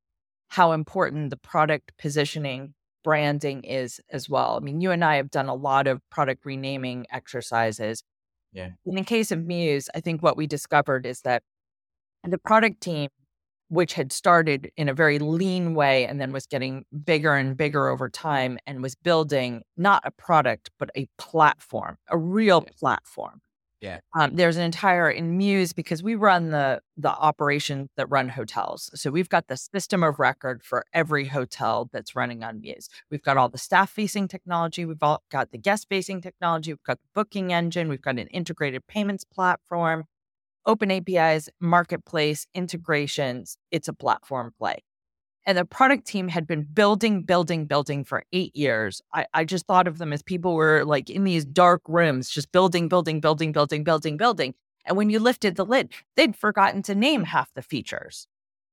[0.48, 2.74] how important the product positioning
[3.04, 4.56] branding is as well.
[4.56, 8.02] I mean, you and I have done a lot of product renaming exercises.
[8.52, 8.70] Yeah.
[8.86, 11.42] In the case of Mews, I think what we discovered is that
[12.24, 13.10] the product team
[13.70, 17.88] which had started in a very lean way and then was getting bigger and bigger
[17.88, 23.40] over time and was building not a product, but a platform, a real platform.
[23.80, 24.00] Yeah.
[24.14, 28.90] Um, there's an entire in Mews because we run the the operation that run hotels.
[28.94, 32.90] So we've got the system of record for every hotel that's running on Mews.
[33.10, 34.84] We've got all the staff facing technology.
[34.84, 36.72] We've all got the guest facing technology.
[36.72, 37.88] We've got the booking engine.
[37.88, 40.04] We've got an integrated payments platform
[40.66, 44.82] open APIs, marketplace, integrations, it's a platform play.
[45.46, 49.00] And the product team had been building, building, building for eight years.
[49.14, 52.52] I, I just thought of them as people were like in these dark rooms, just
[52.52, 54.54] building, building, building, building, building, building.
[54.84, 58.26] And when you lifted the lid, they'd forgotten to name half the features.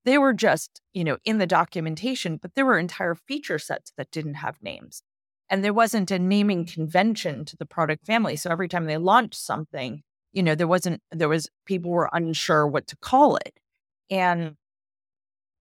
[0.04, 4.12] They were just, you know, in the documentation, but there were entire feature sets that
[4.12, 5.04] didn't have names.
[5.50, 8.36] And there wasn't a naming convention to the product family.
[8.36, 10.04] So every time they launched something,
[10.38, 13.60] you know, there wasn't, there was people were unsure what to call it.
[14.10, 14.56] And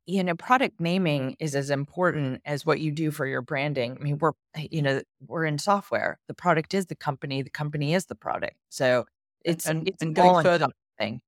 [0.07, 3.97] you know, product naming is as important as what you do for your branding.
[4.01, 6.21] I mean, we're, you know, we're in software.
[6.29, 7.43] The product is the company.
[7.43, 8.55] The company is the product.
[8.69, 9.07] So
[9.45, 11.21] it's and, it's and going further thing.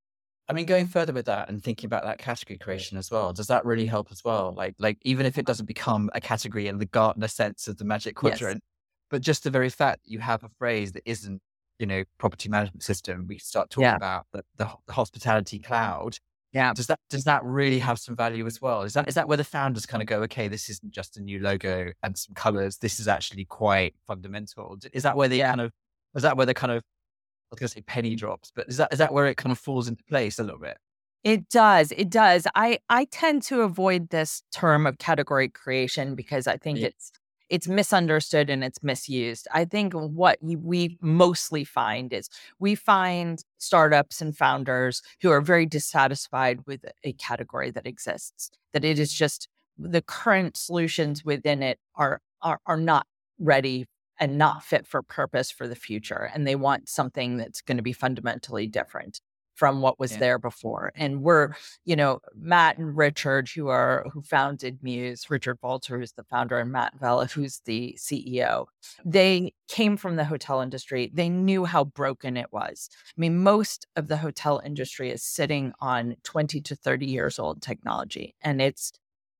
[0.48, 3.48] I mean, going further with that and thinking about that category creation as well, does
[3.48, 4.54] that really help as well?
[4.56, 7.84] Like, like even if it doesn't become a category in the Gartner sense of the
[7.84, 9.08] Magic Quadrant, yes.
[9.10, 11.42] but just the very fact that you have a phrase that isn't,
[11.78, 13.96] you know, property management system, we start talking yeah.
[13.96, 16.18] about the, the, the hospitality cloud
[16.52, 16.72] yeah.
[16.72, 18.82] Does that does that really have some value as well?
[18.82, 21.22] Is that is that where the founders kind of go, okay, this isn't just a
[21.22, 22.78] new logo and some colors.
[22.78, 24.78] This is actually quite fundamental.
[24.92, 25.50] Is that where they yeah.
[25.50, 25.72] kind of
[26.14, 28.92] is that where the kind of I was gonna say penny drops, but is that
[28.92, 30.78] is that where it kind of falls into place a little bit?
[31.22, 31.92] It does.
[31.92, 32.46] It does.
[32.54, 36.86] I I tend to avoid this term of category creation because I think yeah.
[36.86, 37.12] it's
[37.48, 39.48] it's misunderstood and it's misused.
[39.52, 45.66] I think what we mostly find is we find startups and founders who are very
[45.66, 51.78] dissatisfied with a category that exists, that it is just the current solutions within it
[51.94, 53.06] are are, are not
[53.38, 53.86] ready
[54.20, 57.82] and not fit for purpose for the future and they want something that's going to
[57.82, 59.20] be fundamentally different
[59.58, 60.18] from what was yeah.
[60.18, 60.92] there before.
[60.94, 61.50] And we're,
[61.84, 66.60] you know, Matt and Richard, who are who founded Mews, Richard Valtr, who's the founder,
[66.60, 68.66] and Matt Welle, who's the CEO.
[69.04, 71.10] They came from the hotel industry.
[71.12, 72.88] They knew how broken it was.
[73.08, 77.60] I mean, most of the hotel industry is sitting on 20 to 30 years old
[77.60, 78.36] technology.
[78.40, 78.92] And it's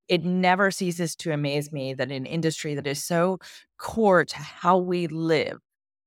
[0.08, 3.38] it never ceases to amaze me that an industry that is so
[3.78, 5.58] core to how we live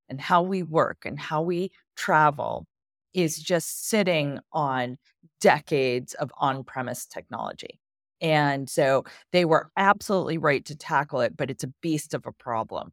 [0.10, 2.66] and how we work and how we travel
[3.14, 4.98] is just sitting on
[5.40, 7.80] decades of on premise technology.
[8.22, 12.32] And so they were absolutely right to tackle it, but it's a beast of a
[12.32, 12.92] problem.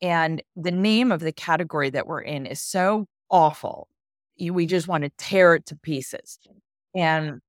[0.00, 3.88] And the name of the category that we're in is so awful.
[4.40, 6.38] We just want to tear it to pieces.
[6.96, 7.40] And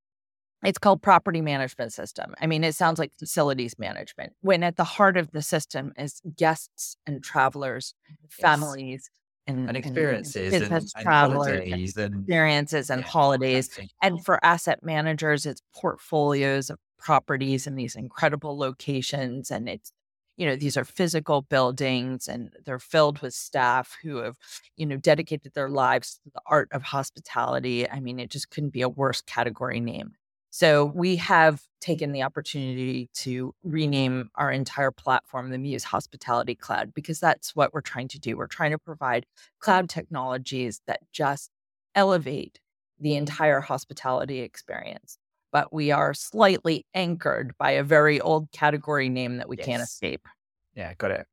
[0.62, 2.34] it's called property management system.
[2.40, 6.20] I mean, it sounds like facilities management, when at the heart of the system is
[6.36, 7.94] guests and travelers,
[8.30, 9.10] families,
[9.46, 13.78] and, and experiences and, and, and holidays and experiences and yeah, holidays.
[14.00, 19.50] And for asset managers, it's portfolios of properties in these incredible locations.
[19.50, 19.92] And it's,
[20.36, 24.36] you know, these are physical buildings and they're filled with staff who have,
[24.76, 27.88] you know, dedicated their lives to the art of hospitality.
[27.88, 30.12] I mean, it just couldn't be a worse category name.
[30.54, 36.92] So we have taken the opportunity to rename our entire platform the Mews Hospitality Cloud
[36.92, 38.36] because that's what we're trying to do.
[38.36, 39.24] We're trying to provide
[39.60, 41.50] cloud technologies that just
[41.94, 42.60] elevate
[43.00, 45.16] the entire hospitality experience.
[45.52, 49.66] But we are slightly anchored by a very old category name that we yes.
[49.66, 50.28] can't escape.
[50.74, 51.26] Yeah, got it.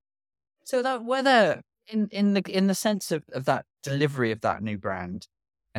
[0.63, 4.39] So that whether uh, in in the in the sense of, of that delivery of
[4.41, 5.27] that new brand,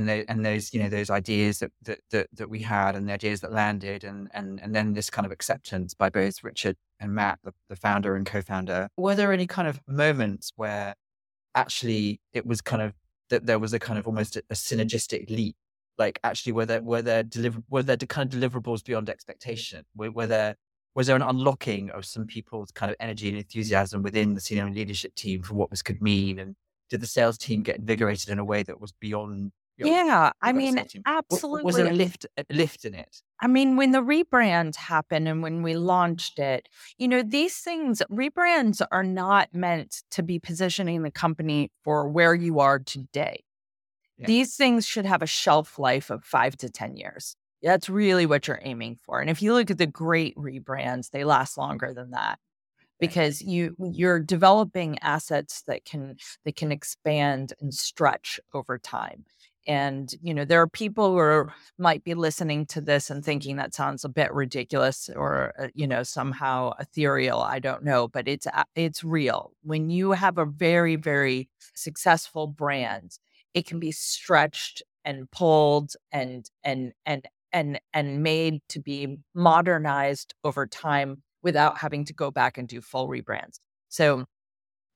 [0.08, 3.12] and and those you know those ideas that, that that that we had and the
[3.12, 7.14] ideas that landed and and and then this kind of acceptance by both Richard and
[7.14, 8.88] Matt, the, the founder and co-founder.
[8.96, 10.94] Were there any kind of moments where
[11.54, 12.94] actually it was kind of
[13.30, 15.56] that there was a kind of almost a, a synergistic leap?
[15.98, 19.84] Like actually, were there were there deliver were there kind of deliverables beyond expectation?
[19.96, 20.56] Were, were there
[20.94, 24.68] was there an unlocking of some people's kind of energy and enthusiasm within the senior
[24.68, 26.56] leadership team for what this could mean and
[26.88, 29.52] did the sales team get invigorated in a way that was beyond
[29.86, 31.64] yeah, I mean, absolutely.
[31.64, 33.22] Was there a lift, a lift in it?
[33.40, 38.02] I mean, when the rebrand happened and when we launched it, you know, these things,
[38.10, 43.44] rebrands are not meant to be positioning the company for where you are today.
[44.18, 44.26] Yeah.
[44.26, 47.36] These things should have a shelf life of five to 10 years.
[47.62, 49.20] That's really what you're aiming for.
[49.20, 52.38] And if you look at the great rebrands, they last longer than that
[53.00, 59.24] because you you're developing assets that can that can expand and stretch over time
[59.66, 63.56] and you know there are people who are, might be listening to this and thinking
[63.56, 68.26] that sounds a bit ridiculous or uh, you know somehow ethereal i don't know but
[68.28, 69.52] it's it's real.
[69.62, 73.18] When you have a very very successful brand
[73.54, 80.34] it can be stretched and pulled and and and and and made to be modernized
[80.44, 83.58] over time without having to go back and do full rebrands.
[83.88, 84.26] So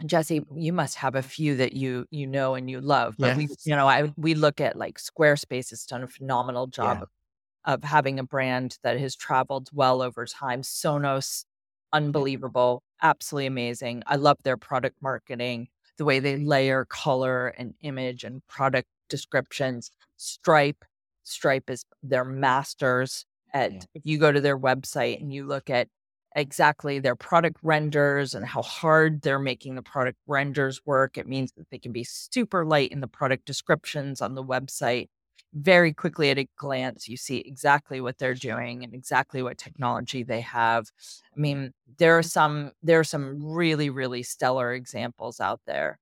[0.07, 3.15] Jesse, you must have a few that you you know and you love.
[3.19, 3.37] But yes.
[3.37, 7.03] we, you know, I we look at like Squarespace has done a phenomenal job yeah.
[7.03, 10.63] of, of having a brand that has traveled well over time.
[10.63, 11.45] Sonos,
[11.93, 14.03] unbelievable, absolutely amazing.
[14.07, 19.91] I love their product marketing, the way they layer color and image and product descriptions.
[20.17, 20.85] Stripe,
[21.23, 23.81] Stripe is their masters at yeah.
[23.95, 25.89] if you go to their website and you look at
[26.35, 31.16] exactly their product renders and how hard they're making the product renders work.
[31.16, 35.09] It means that they can be super light in the product descriptions on the website
[35.55, 40.25] very quickly at a glance, you see exactly what they're doing and exactly what technology
[40.25, 40.87] they have.
[41.35, 45.99] I mean, there are some there are some really really stellar examples out there.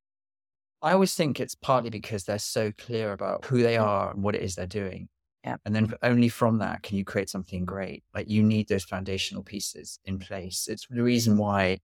[0.81, 3.83] I always think it's partly because they're so clear about who they mm.
[3.83, 5.09] are and what it is they're doing.
[5.45, 5.57] Yeah.
[5.65, 8.05] And then only from that can you create something great.
[8.15, 10.69] Like you need those foundational pieces in place.
[10.71, 11.79] It's the reason why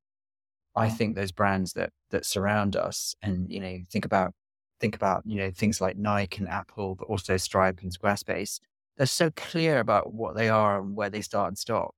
[0.76, 4.32] I think those brands that that surround us and you know think about
[4.80, 8.60] think about, you know, things like Nike and Apple, but also Stripe and Squarespace,
[8.96, 11.94] they're so clear about what they are and where they start and stop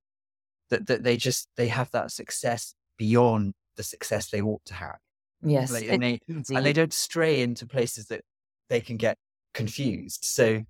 [0.69, 4.97] that, that they just, they have that success beyond the success they ought to have.
[5.43, 5.71] Yes.
[5.71, 8.21] Like, and, they, and they don't stray into places that
[8.69, 9.17] they can get
[9.53, 10.23] confused.
[10.23, 10.63] So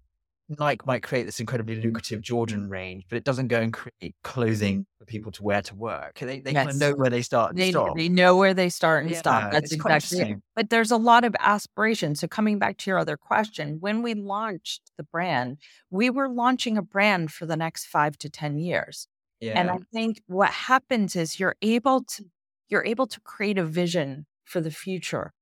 [0.59, 4.85] Nike might create this incredibly lucrative Jordan range, but it doesn't go and create clothing
[4.99, 6.19] for people to wear to work.
[6.19, 6.65] They, they yes.
[6.65, 7.95] kind of know where they start and they, stop.
[7.95, 9.51] They know where they start and yeah, stop.
[9.51, 10.37] That's exactly it.
[10.55, 12.15] But there's a lot of aspiration.
[12.15, 15.57] So coming back to your other question, when we launched the brand,
[15.89, 19.07] we were launching a brand for the next five to 10 years.
[19.39, 19.59] Yeah.
[19.59, 22.25] And I think what happens is you're able to
[22.69, 25.33] you're able to create a vision for the future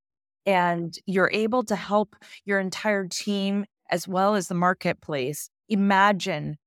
[0.45, 6.58] and you're able to help your entire team as well as the marketplace imagine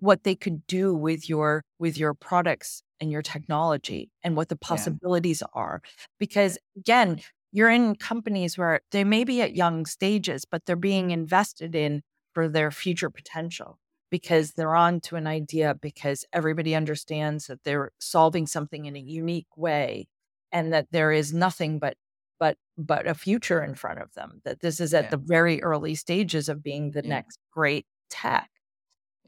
[0.00, 4.56] what they could do with your with your products and your technology and what the
[4.56, 5.60] possibilities yeah.
[5.60, 5.82] are
[6.18, 7.20] because again
[7.52, 12.02] you're in companies where they may be at young stages but they're being invested in
[12.32, 13.78] for their future potential
[14.10, 19.00] because they're on to an idea because everybody understands that they're solving something in a
[19.00, 20.08] unique way
[20.52, 21.96] and that there is nothing but
[22.40, 25.10] but but a future in front of them that this is at yeah.
[25.10, 27.10] the very early stages of being the yeah.
[27.10, 28.50] next great tech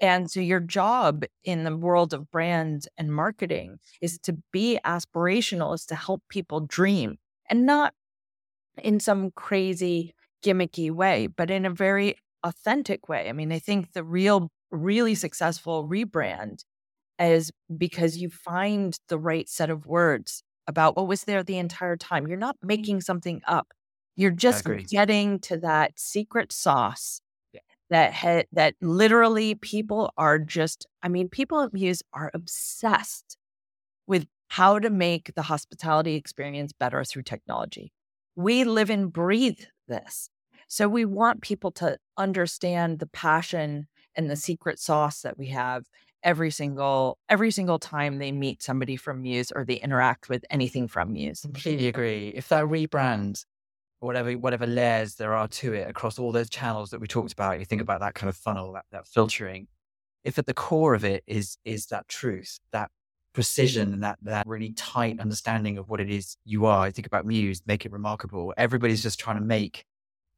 [0.00, 5.74] and so your job in the world of brand and marketing is to be aspirational
[5.74, 7.94] is to help people dream and not
[8.82, 13.92] in some crazy gimmicky way but in a very authentic way i mean i think
[13.92, 16.64] the real really successful rebrand
[17.18, 21.96] is because you find the right set of words about what was there the entire
[21.96, 22.26] time.
[22.26, 22.66] You're not mm-hmm.
[22.68, 23.68] making something up.
[24.16, 27.20] You're just getting to that secret sauce
[27.52, 27.60] yeah.
[27.90, 30.86] that ha- that literally people are just.
[31.02, 33.36] I mean, people at Mews are obsessed
[34.06, 37.92] with how to make the hospitality experience better through technology.
[38.34, 40.28] We live and breathe this.
[40.68, 45.84] So we want people to understand the passion and the secret sauce that we have
[46.22, 50.88] every single every single time they meet somebody from Mews or they interact with anything
[50.88, 51.40] from Mews.
[51.40, 52.28] Completely agree.
[52.34, 53.44] If that rebrand,
[54.00, 57.58] whatever whatever layers there are to it across all those channels that we talked about,
[57.58, 57.90] you think mm-hmm.
[57.90, 59.68] about that kind of funnel, that, that filtering.
[60.24, 62.90] If at the core of it is is that truth, that
[63.32, 66.84] precision and that that really tight understanding of what it is you are.
[66.84, 68.52] I think about Mews, make it remarkable.
[68.56, 69.84] Everybody's just trying to make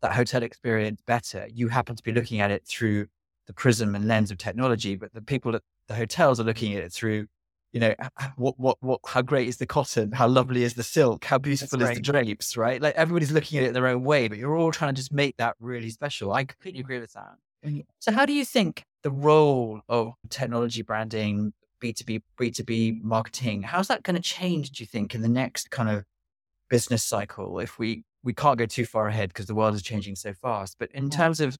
[0.01, 1.49] that hotel experience better.
[1.53, 3.07] You happen to be looking at it through
[3.47, 6.83] the prism and lens of technology, but the people at the hotels are looking at
[6.83, 7.27] it through,
[7.73, 7.94] you know,
[8.37, 10.12] what, what, what, how great is the cotton?
[10.12, 11.25] How lovely is the silk?
[11.25, 12.81] How beautiful is the drapes, right?
[12.81, 15.12] Like everybody's looking at it in their own way, but you're all trying to just
[15.12, 16.33] make that really special.
[16.33, 17.35] I completely agree with that.
[17.64, 17.85] Mm.
[17.99, 24.03] So, how do you think the role of technology branding, B2B, B2B marketing, how's that
[24.03, 26.05] going to change, do you think, in the next kind of
[26.68, 27.59] business cycle?
[27.59, 30.77] If we, we can't go too far ahead because the world is changing so fast,
[30.79, 31.12] but in mm.
[31.12, 31.57] terms of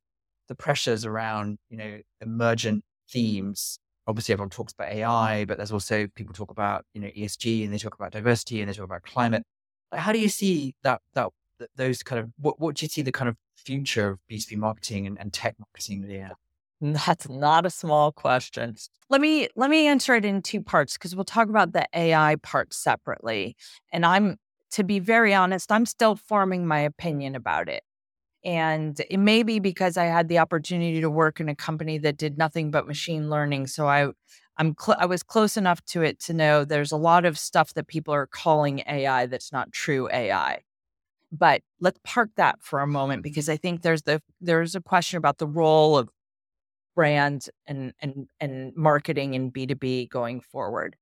[0.49, 6.07] the pressures around, you know, emergent themes obviously everyone talks about AI, but there's also
[6.15, 9.03] people talk about you know ESG and they talk about diversity and they talk about
[9.03, 9.45] climate.
[9.93, 11.31] how do you see that that
[11.77, 15.07] those kind of what what do you see the kind of future of B2B marketing
[15.07, 16.33] and, and tech marketing Yeah,
[16.81, 18.77] That's not a small question.
[19.09, 22.37] Let me let me answer it in two parts because we'll talk about the AI
[22.37, 23.57] part separately.
[23.93, 24.37] And I'm
[24.73, 27.85] to be very honest, I'm still forming my opinion about it.
[28.45, 32.19] And it may be because I had the opportunity to work in a company that
[32.19, 33.69] did nothing but machine learning.
[33.69, 34.09] So I,
[34.59, 37.73] I'm cl- I was close enough to it to know there's a lot of stuff
[37.75, 40.61] that people are calling AI that's not true AI.
[41.33, 45.19] But let's park that for a moment because I think there's the there's a question
[45.19, 46.11] about the role of
[46.95, 50.97] brand and and and marketing in B2B going forward.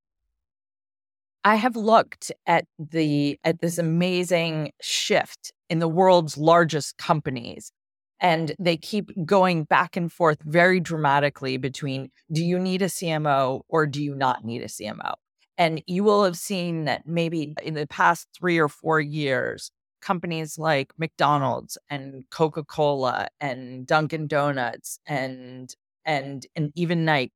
[1.44, 7.72] I have looked at the at this amazing shift in the world's largest companies
[8.20, 13.62] And they keep going back and forth very dramatically between do you need a CMO
[13.68, 15.14] or do you not need a CMO?
[15.58, 19.72] And you will have seen that maybe in the past three or four years,
[20.02, 25.74] companies like McDonald's and Coca-Cola and Dunkin' Donuts and
[26.06, 27.32] and and even Nike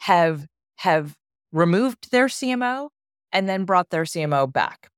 [0.00, 0.46] have
[0.76, 1.16] have
[1.52, 2.90] removed their CMO
[3.32, 4.88] and then brought their CMO back.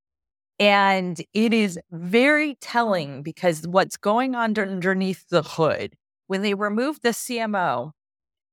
[0.59, 5.95] And it is very telling because what's going on underneath the hood,
[6.27, 7.93] when they removed the CMO,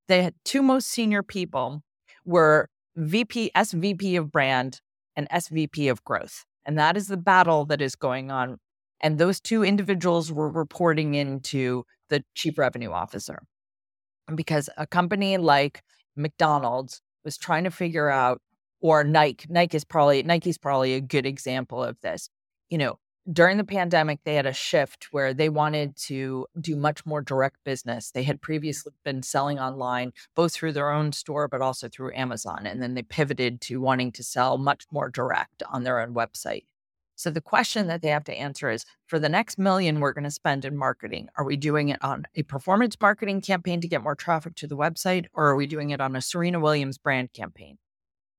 [0.08, 1.84] the two most senior people
[2.26, 4.82] were VP, SVP of brand
[5.16, 6.46] and SVP of growth.
[6.66, 8.58] And that is the battle that is going on.
[9.00, 13.40] And those two individuals were reporting into the chief revenue officer.
[14.34, 15.82] Because a company like
[16.16, 18.42] McDonald's was trying to figure out
[18.82, 19.48] or Nike.
[19.50, 22.30] Nike is probably Nike's probably a good example of this.
[22.70, 23.00] You know,
[23.32, 27.58] during the pandemic, they had a shift where they wanted to do much more direct
[27.64, 28.12] business.
[28.12, 28.46] They had mm-hmm.
[28.46, 32.66] previously been selling online, both through their own store, but also through Amazon.
[32.66, 36.66] And then they pivoted to wanting to sell much more direct on their own website.
[37.16, 40.24] So the question that they have to answer is for the next million we're going
[40.24, 44.02] to spend in marketing, are we doing it on a performance marketing campaign to get
[44.02, 47.32] more traffic to the website, or are we doing it on a Serena Williams brand
[47.34, 47.78] campaign?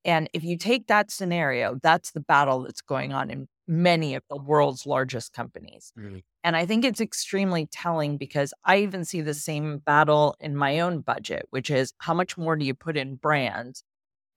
[0.05, 4.23] And if you take that scenario, that's the battle that's going on in many of
[4.29, 5.93] the world's largest companies.
[5.99, 6.23] Mm.
[6.43, 10.81] And I think it's extremely telling because I even see the same battle in my
[10.81, 13.85] own budget, which is how much more do you put in brands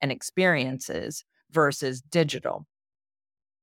[0.01, 2.67] and experiences versus digital?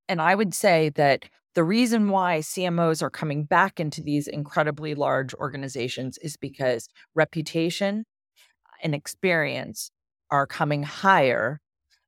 [0.09, 1.25] And I would say that
[1.55, 8.05] the reason why CMOs are coming back into these incredibly large organizations is because reputation
[8.83, 9.91] and experience
[10.31, 11.61] are coming higher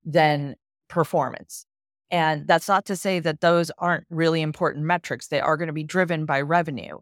[0.04, 0.56] than
[0.88, 1.66] performance.
[2.10, 5.28] And that's not to say that those aren't really important metrics.
[5.28, 6.98] They are going to be driven by revenue.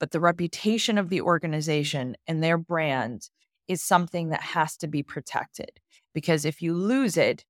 [0.00, 3.28] But the reputation of the organization and their brand
[3.68, 5.80] is something that has to be protected
[6.14, 7.44] because if you lose it,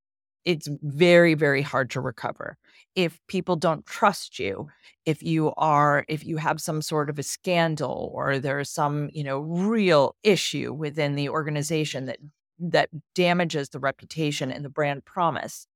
[0.45, 2.57] it's very, very hard to recover.
[2.95, 4.69] If people don't trust you,
[5.07, 9.25] if you are, if you have some sort of a scandal or there's some, you
[9.25, 12.19] know, real issue within the organization that
[12.59, 15.67] that damages the reputation and the brand promise,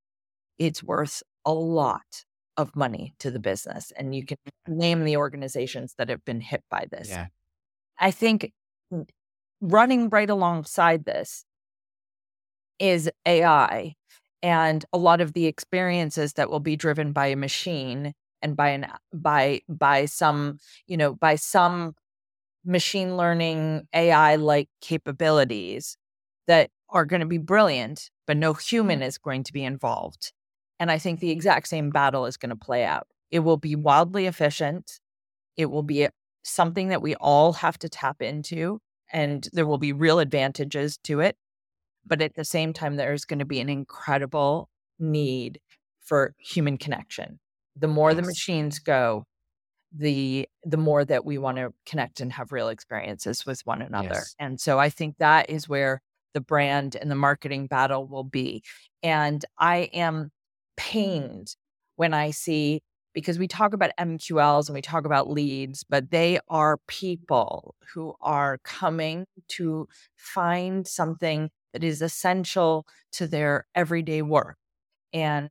[0.58, 2.24] it's worth a lot
[2.56, 3.92] of money to the business.
[3.96, 7.08] And you can name the organizations that have been hit by this.
[7.08, 7.26] Yeah.
[7.98, 8.52] I think
[9.60, 11.44] running right alongside this
[12.78, 13.94] is AI
[14.42, 18.68] and a lot of the experiences that will be driven by a machine and by
[18.68, 21.94] an by by some you know by some
[22.64, 25.96] machine learning AI like capabilities
[26.49, 29.07] that are going to be brilliant, but no human mm.
[29.07, 30.32] is going to be involved.
[30.80, 33.07] And I think the exact same battle is going to play out.
[33.30, 34.99] It will be wildly efficient.
[35.57, 36.09] It will be
[36.42, 38.80] something that we all have to tap into,
[39.12, 41.36] and there will be real advantages to it.
[42.07, 45.61] But at the same time, there's going to be an incredible need
[46.01, 47.38] for human connection.
[47.76, 48.16] The more yes.
[48.16, 49.24] the machines go,
[49.94, 54.09] the the more that we want to connect and have real experiences with one another.
[54.14, 54.34] Yes.
[54.38, 56.01] And so I think that is where
[56.34, 58.62] the brand and the marketing battle will be.
[59.02, 60.30] And I am mm.
[60.76, 61.56] pained
[61.96, 62.80] when I see,
[63.12, 68.14] because we talk about MQLs and we talk about leads, but they are people who
[68.20, 74.56] are coming to find something that is essential to their everyday work.
[75.12, 75.48] And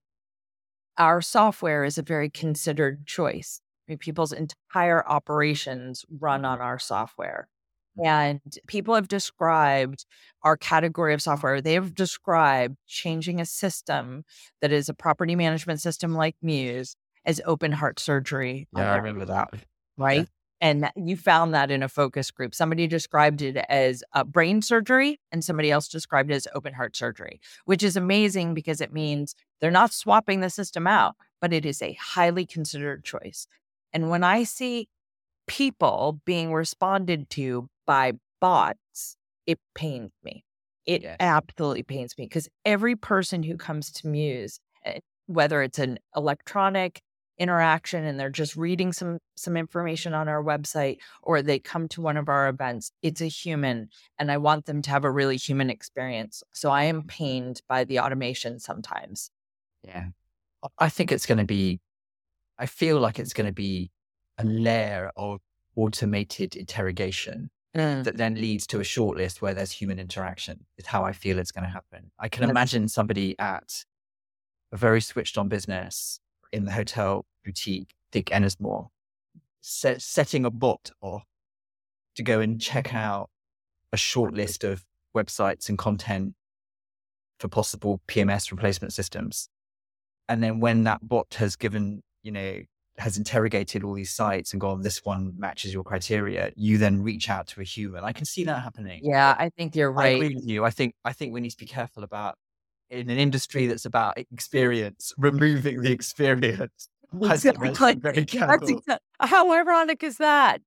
[0.98, 3.62] our software is a very considered choice.
[3.88, 7.50] I mean, people's entire operations run on our software.
[8.04, 10.06] And people have described
[10.44, 11.62] our category of software.
[11.62, 14.24] They have described changing a system
[14.62, 16.96] that is a property management system like Mews
[17.26, 18.68] as open heart surgery.
[18.76, 19.50] Yeah, I remember that.
[19.98, 20.20] Right.
[20.20, 20.26] Yeah.
[20.60, 22.56] And you found that in a focus group.
[22.56, 26.96] Somebody described it as a brain surgery, and somebody else described it as open heart
[26.96, 31.64] surgery, which is amazing because it means they're not swapping the system out, but it
[31.64, 33.46] is a highly considered choice.
[33.94, 34.90] And when I see
[35.48, 40.44] people being responded to by bots, it pains me.
[40.86, 41.18] It yes.
[41.20, 47.02] absolutely pains me because every person who comes to Mews, eh, whether it's an electronic
[47.38, 52.02] interaction and they're just reading some some information on our website or they come to
[52.02, 55.38] one of our events it's a human and i want them to have a really
[55.38, 59.30] human experience so i am pained by the automation sometimes
[59.84, 60.06] yeah
[60.80, 61.80] i think it's going to be
[62.58, 63.92] i feel like it's going to be
[64.38, 65.40] a layer of
[65.76, 68.04] automated interrogation mm.
[68.04, 71.52] that then leads to a shortlist where there's human interaction is how I feel it's
[71.52, 72.12] going to happen.
[72.20, 73.86] I can imagine somebody at
[74.72, 76.20] a very switched on business
[76.52, 78.90] in the hotel boutique, think Ennismore,
[79.62, 81.22] set, setting a bot or
[82.16, 83.30] to go and check out
[83.94, 84.84] a short list of
[85.16, 86.34] websites and content
[87.40, 89.50] for possible PMS replacement systems.
[90.28, 92.62] And then when that bot has given, you know,
[92.98, 97.30] has interrogated all these sites and gone, this one matches your criteria, you then reach
[97.30, 98.04] out to a human.
[98.04, 99.02] I can see that happening.
[99.04, 100.08] Yeah, I think you're right.
[100.08, 100.64] I agree with you.
[100.66, 102.36] I think I think we need to be careful about
[102.90, 106.90] in an industry that's about experience, removing the experience.
[107.22, 107.96] Exactly.
[107.96, 108.82] Very careful.
[109.22, 110.60] How ironic is that?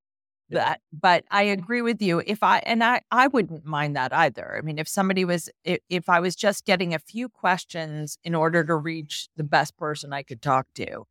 [0.50, 4.56] that but i agree with you if i and i i wouldn't mind that either
[4.56, 8.64] i mean if somebody was if i was just getting a few questions in order
[8.64, 11.04] to reach the best person i could talk to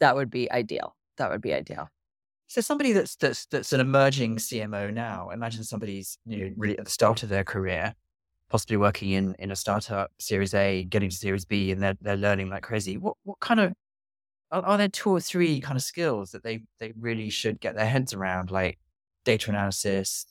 [0.00, 1.88] that would be ideal that would be ideal.
[2.48, 6.84] So somebody that's that's that's an emerging cmo now imagine somebody's you know really at
[6.84, 7.94] the start of their career
[8.48, 12.16] possibly working in in a startup series a getting to series b and they're, they're
[12.16, 12.96] learning like crazy.
[12.96, 13.72] What what kind of
[14.50, 17.76] are, are, there two or three kind of skills that they they really should get
[17.76, 18.78] their heads around, like
[19.24, 20.26] data analysis,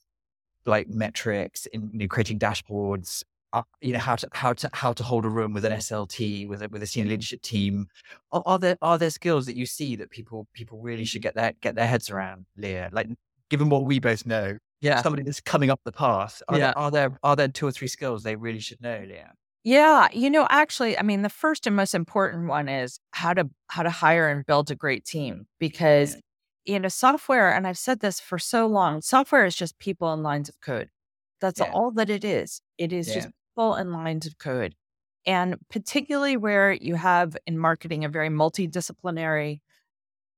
[0.65, 3.23] like metrics, in you know, creating dashboards,
[3.53, 6.47] uh, you know how to how to how to hold a room with an SLT
[6.47, 7.87] with a with a senior leadership team.
[8.31, 11.35] Are, are, there are there skills that you see that people people really should get
[11.35, 12.89] their get their heads around, Leah?
[12.91, 13.07] Like
[13.49, 16.41] given what we both know, yeah, somebody that's coming up the path.
[16.47, 16.65] Are, yeah.
[16.67, 19.33] there, are there are there two or three skills they really should know, Leah?
[19.63, 23.49] Yeah, you know, actually, I mean, the first and most important one is how to
[23.67, 26.17] how to hire and build a great team because
[26.65, 30.21] you know, software and I've said this for so long, software is just people and
[30.21, 30.89] lines of code.
[31.41, 31.71] That's yeah.
[31.71, 32.61] all that it is.
[32.77, 33.15] It is yeah.
[33.15, 33.29] just
[33.59, 34.73] people and lines of code.
[35.25, 39.59] And particularly where you have in marketing a very multidisciplinary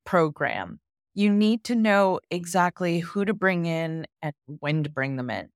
[0.06, 0.80] program,
[1.14, 5.50] you need to know exactly who to bring in and when to bring them in.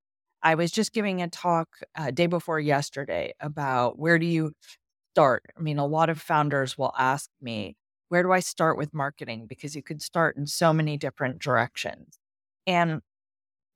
[0.43, 4.51] I was just giving a talk uh, day before yesterday about where do you
[5.13, 5.41] start?
[5.57, 7.75] I mean, a lot of founders will ask me,
[8.09, 9.47] where do I start with marketing?
[9.47, 12.19] Because you could start in so many different directions.
[12.67, 13.01] And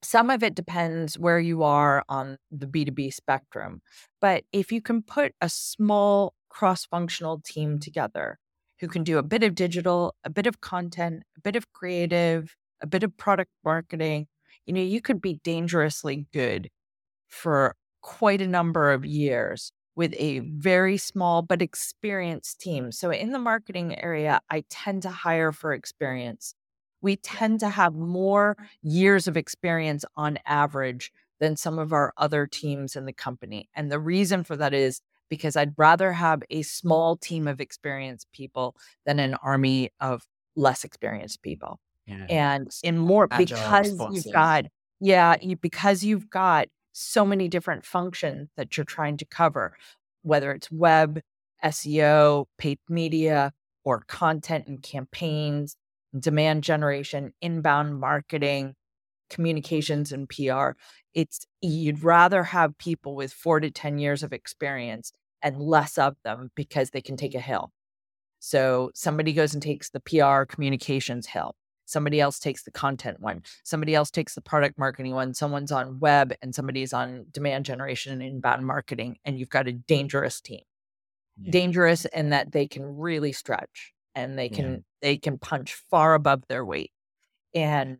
[0.02, 3.82] some of it depends where you are on the B2B spectrum.
[4.22, 8.40] But if you can put a small cross functional team together
[8.80, 12.56] who can do a bit of digital, a bit of content, a bit of creative,
[12.82, 14.28] a bit of product marketing,
[14.66, 16.70] you know, you could be dangerously good
[17.28, 22.92] for quite a number of years with a very small but experienced team.
[22.92, 26.54] So in the marketing area, I tend to hire for experience.
[27.02, 32.48] We tend to have more years of experience on average than some of our other
[32.48, 33.70] teams in the company.
[33.76, 38.28] And the reason for that is because I'd rather have a small team of experienced
[38.34, 38.76] people
[39.06, 41.80] than an army of less experienced people.
[42.06, 42.26] Yeah.
[42.30, 44.26] And in more Agile because responses.
[44.26, 44.66] you've got
[45.00, 49.78] yeah, you, because you've got so many different functions that you're trying to cover,
[50.24, 51.22] whether it's web,
[51.64, 53.54] SEO, paid media,
[53.86, 55.78] or content and campaigns,
[56.18, 58.76] demand generation, inbound marketing,
[59.30, 60.72] communications and PR.
[61.14, 66.16] It's you'd rather have people with 4 to 10 years of experience and less of
[66.24, 67.72] them because they can take a hill.
[68.40, 71.56] So somebody goes and takes the PR communications hill.
[71.86, 73.42] Somebody else takes the content one.
[73.64, 75.34] Somebody else takes the product marketing one.
[75.34, 79.18] Someone's on web and somebody's on demand generation and inbound marketing.
[79.26, 80.62] And you've got a dangerous team.
[81.42, 81.52] Yeah.
[81.52, 84.80] Dangerous in that they can really stretch and they can yeah.
[85.02, 86.92] they can punch far above their weight.
[87.54, 87.98] And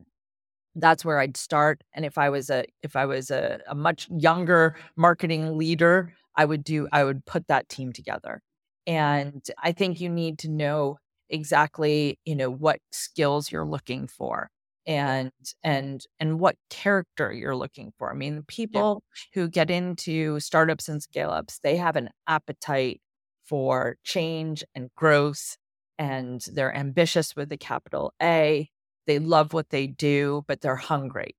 [0.76, 1.82] that's where I'd start.
[1.94, 6.46] And if I was a if I was a, a much younger marketing leader, I
[6.46, 8.42] would do I would put that team together.
[8.88, 10.98] And I think you need to know
[11.30, 14.50] exactly you know what skills you're looking for
[14.88, 15.32] and
[15.64, 19.04] and and what character you're looking for i mean the people
[19.36, 19.42] yeah.
[19.42, 23.00] who get into startups and scale ups they have an appetite
[23.46, 25.58] for change and growth
[26.00, 28.68] and they're ambitious with the capital a
[29.06, 31.36] they love what they do but they're hungry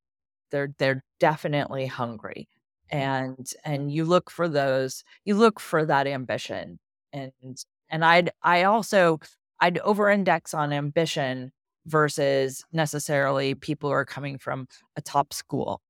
[0.53, 2.49] they're they're definitely hungry
[2.91, 6.79] and and you look for those you look for that ambition
[7.13, 7.33] and
[7.89, 9.19] and i'd i also
[9.61, 11.53] I'd over index on ambition
[11.87, 15.81] versus necessarily people who are coming from a top school.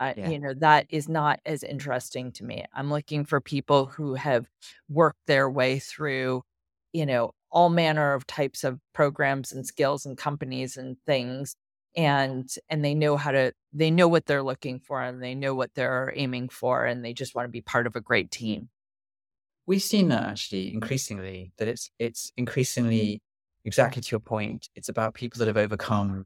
[0.00, 0.30] Uh, yeah.
[0.30, 2.64] You know, that is not as interesting to me.
[2.74, 4.46] I'm looking for people who have
[4.88, 6.42] worked their way through,
[6.92, 11.54] you know, all manner of types of programs and skills and companies and things
[11.94, 15.54] and and they know how to they know what they're looking for and they know
[15.54, 18.70] what they're aiming for and they just want to be part of a great team.
[19.66, 23.22] We've seen that actually increasingly that it's it's increasingly
[23.64, 26.24] exactly to your point it's about people that have overcome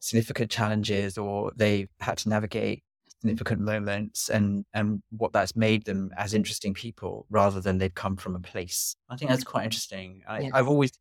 [0.00, 2.82] significant challenges or they've had to navigate
[3.20, 8.16] significant moments and and what that's made them as interesting people rather than they've come
[8.16, 8.96] from a place.
[9.08, 10.22] I think that's quite interesting.
[10.26, 10.92] I, have always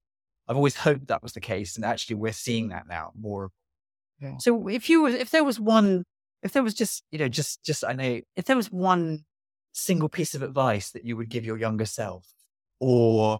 [0.47, 3.51] i've always hoped that was the case and actually we're seeing that now more.
[4.19, 4.35] Yeah.
[4.39, 6.03] So if you if there was one
[6.43, 9.25] if there was just you know just just I know if there was one
[9.71, 12.27] single piece of advice that you would give your younger self
[12.79, 13.39] or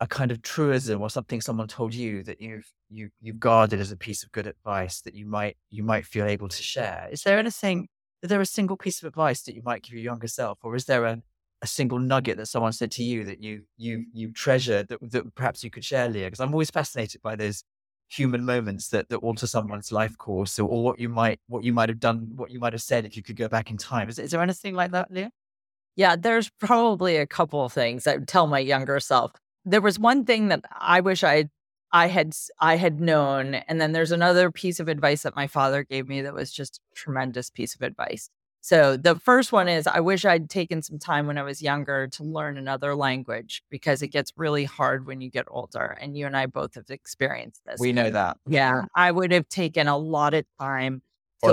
[0.00, 3.92] a kind of truism or something someone told you that you've you you've guarded as
[3.92, 7.08] a piece of good advice that you might you might feel able to share.
[7.10, 7.88] Is there anything
[8.22, 10.74] is there a single piece of advice that you might give your younger self or
[10.74, 11.22] is there a,
[11.62, 15.34] a single nugget that someone said to you that you you you treasure that, that
[15.34, 16.26] perhaps you could share leah?
[16.26, 17.62] Because i'm always fascinated by those
[18.08, 21.72] human moments that, that alter someone's life course or, or what you might what you
[21.72, 24.08] might have done what you might have said if you could go back in time.
[24.08, 25.30] Is, is there anything like that leah?
[25.96, 29.32] Yeah there's probably a couple of things i would tell my younger self
[29.64, 31.44] there was one thing that i wish i
[31.92, 35.84] i had i had known and then there's another piece of advice that my father
[35.84, 38.30] gave me that was just a tremendous piece of advice
[38.64, 42.08] so the first one is I wish I'd taken some time when I was younger
[42.08, 45.98] to learn another language because it gets really hard when you get older.
[46.00, 47.78] And you and I both have experienced this.
[47.78, 48.38] We know that.
[48.48, 48.86] Yeah.
[48.96, 51.02] I would have taken a lot of time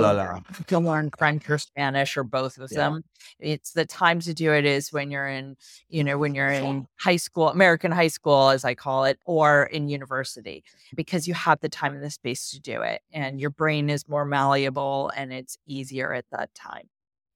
[0.00, 2.78] learn, to learn French or Spanish or both of yeah.
[2.78, 3.04] them.
[3.38, 5.56] It's the time to do it is when you're in,
[5.88, 9.64] you know, when you're in high school, American high school, as I call it, or
[9.64, 10.64] in university,
[10.94, 13.02] because you have the time and the space to do it.
[13.12, 16.88] And your brain is more malleable and it's easier at that time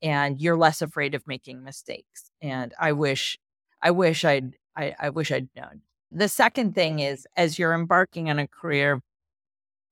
[0.02, 2.30] and you're less afraid of making mistakes.
[2.40, 3.38] And I wish,
[3.82, 5.82] I wish I'd, I, I wish I'd known.
[6.12, 9.00] The second thing is, as you're embarking on a career,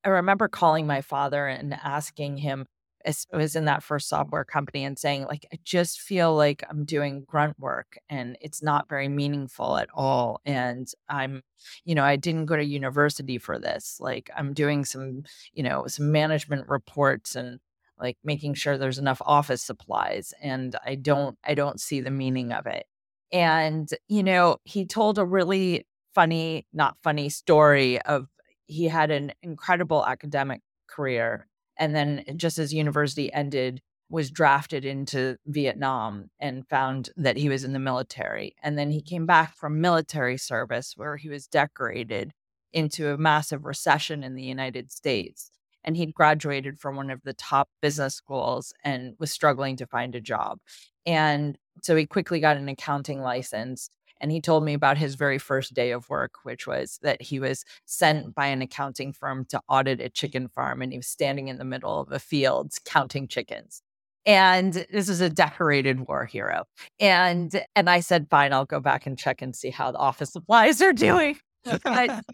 [0.04, 2.66] I remember calling my father and asking him,
[3.04, 6.64] as I was in that first software company and saying, like, I just feel like
[6.70, 10.40] I'm doing grunt work and it's not very meaningful at all.
[10.46, 11.42] And I'm,
[11.84, 13.98] you know, I didn't go to university for this.
[14.00, 17.60] Like, I'm doing some, you know, some management reports and
[17.98, 22.52] like making sure there's enough office supplies and i don't i don't see the meaning
[22.52, 22.86] of it
[23.32, 28.26] and you know he told a really funny not funny story of
[28.66, 31.46] he had an incredible academic career
[31.76, 37.64] and then just as university ended was drafted into Vietnam and found that he was
[37.64, 42.32] in the military and then he came back from military service where he was decorated
[42.72, 45.50] into a massive recession in the United States
[45.84, 50.14] and he'd graduated from one of the top business schools and was struggling to find
[50.14, 50.58] a job.
[51.06, 53.90] And so he quickly got an accounting license.
[54.20, 57.40] And he told me about his very first day of work, which was that he
[57.40, 60.82] was sent by an accounting firm to audit a chicken farm.
[60.82, 63.82] And he was standing in the middle of a field counting chickens.
[64.26, 66.64] And this is a decorated war hero.
[66.98, 70.32] And and I said, fine, I'll go back and check and see how the office
[70.32, 71.36] supplies are doing.
[71.64, 71.84] But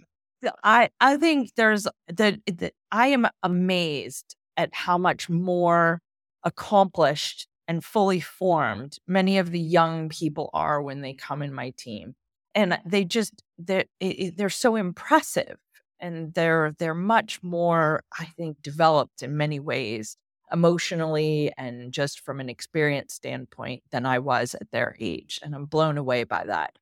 [0.62, 6.00] I I think there's the, I am amazed at how much more
[6.44, 11.70] accomplished and fully formed many of the young people are when they come in my
[11.76, 12.16] team,
[12.52, 15.56] and they just they're they're so impressive,
[16.00, 20.16] and they're they're much more I think developed in many ways
[20.50, 25.66] emotionally and just from an experience standpoint than I was at their age, and I'm
[25.66, 26.76] blown away by that.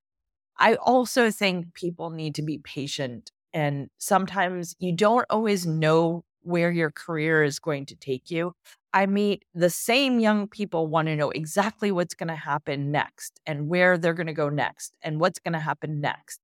[0.58, 6.70] I also think people need to be patient and sometimes you don't always know where
[6.70, 8.52] your career is going to take you.
[8.94, 13.38] I meet the same young people want to know exactly what's going to happen next
[13.46, 16.40] and where they're going to go next and what's going to happen next.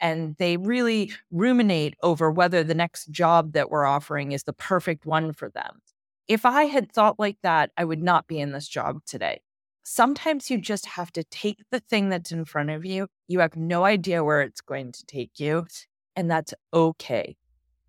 [0.00, 5.04] And they really ruminate over whether the next job that we're offering is the perfect
[5.04, 5.80] one for them.
[6.28, 9.40] If I had thought like that, I would not be in this job today.
[9.82, 13.08] Sometimes you just have to take the thing that's in front of you.
[13.26, 15.66] You have no idea where it's going to take you.
[16.14, 17.36] And that's okay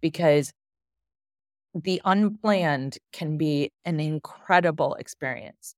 [0.01, 0.51] because
[1.73, 5.75] the unplanned can be an incredible experience.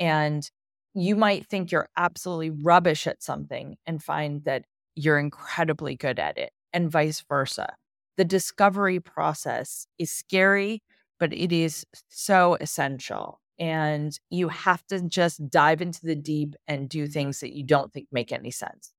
[0.00, 0.48] And
[0.94, 4.64] you might think you're absolutely rubbish at something and find that
[4.94, 7.74] you're incredibly good at it, and vice versa.
[8.16, 10.82] The discovery process is scary,
[11.18, 13.40] but it is so essential.
[13.58, 17.92] And you have to just dive into the deep and do things that you don't
[17.92, 18.93] think make any sense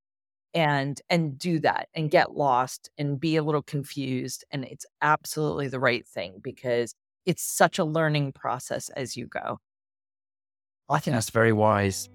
[0.56, 5.68] and and do that and get lost and be a little confused and it's absolutely
[5.68, 6.96] the right thing because
[7.26, 9.60] it's such a learning process as you go.
[10.90, 12.08] I think that's very wise.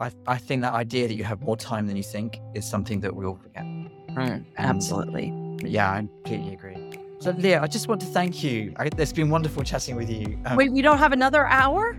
[0.00, 3.00] I, I think that idea that you have more time than you think is something
[3.00, 3.62] that we all forget.
[3.62, 5.32] Mm, absolutely.
[5.68, 6.76] yeah i completely agree.
[7.20, 8.72] So leah i just want to thank you.
[8.76, 11.96] I, it's been wonderful chatting with you um, wait we don't have another hour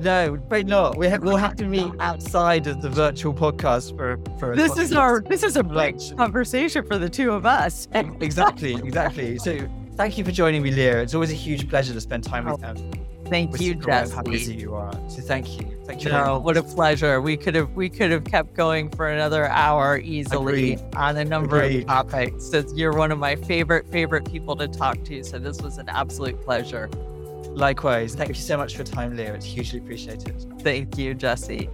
[0.00, 0.96] no, but not.
[0.96, 4.56] We have, we'll have to meet outside of the virtual podcast for for.
[4.56, 4.78] this podcast.
[4.78, 7.88] is our this is a big conversation for the two of us.
[7.92, 9.38] exactly, exactly.
[9.38, 11.02] So thank you for joining me, Leah.
[11.02, 12.90] It's always a huge pleasure to spend time with oh, you.
[13.28, 14.92] Thank We're you, of How busy you are.
[15.08, 15.78] So thank you.
[15.84, 16.10] Thank you.
[16.10, 17.20] No, what a pleasure.
[17.20, 20.96] We could have we could have kept going for another hour easily Agreed.
[20.96, 21.82] on a number Agreed.
[21.82, 22.46] of topics.
[22.46, 25.88] Since you're one of my favorite favorite people to talk to, so this was an
[25.88, 26.88] absolute pleasure.
[27.58, 28.14] Likewise.
[28.14, 29.34] Thank you so much for your time, Leah.
[29.34, 30.60] It's hugely appreciated.
[30.60, 31.68] Thank you, Jesse.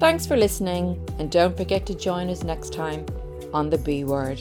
[0.00, 3.04] Thanks for listening, and don't forget to join us next time
[3.52, 4.40] on The B Word.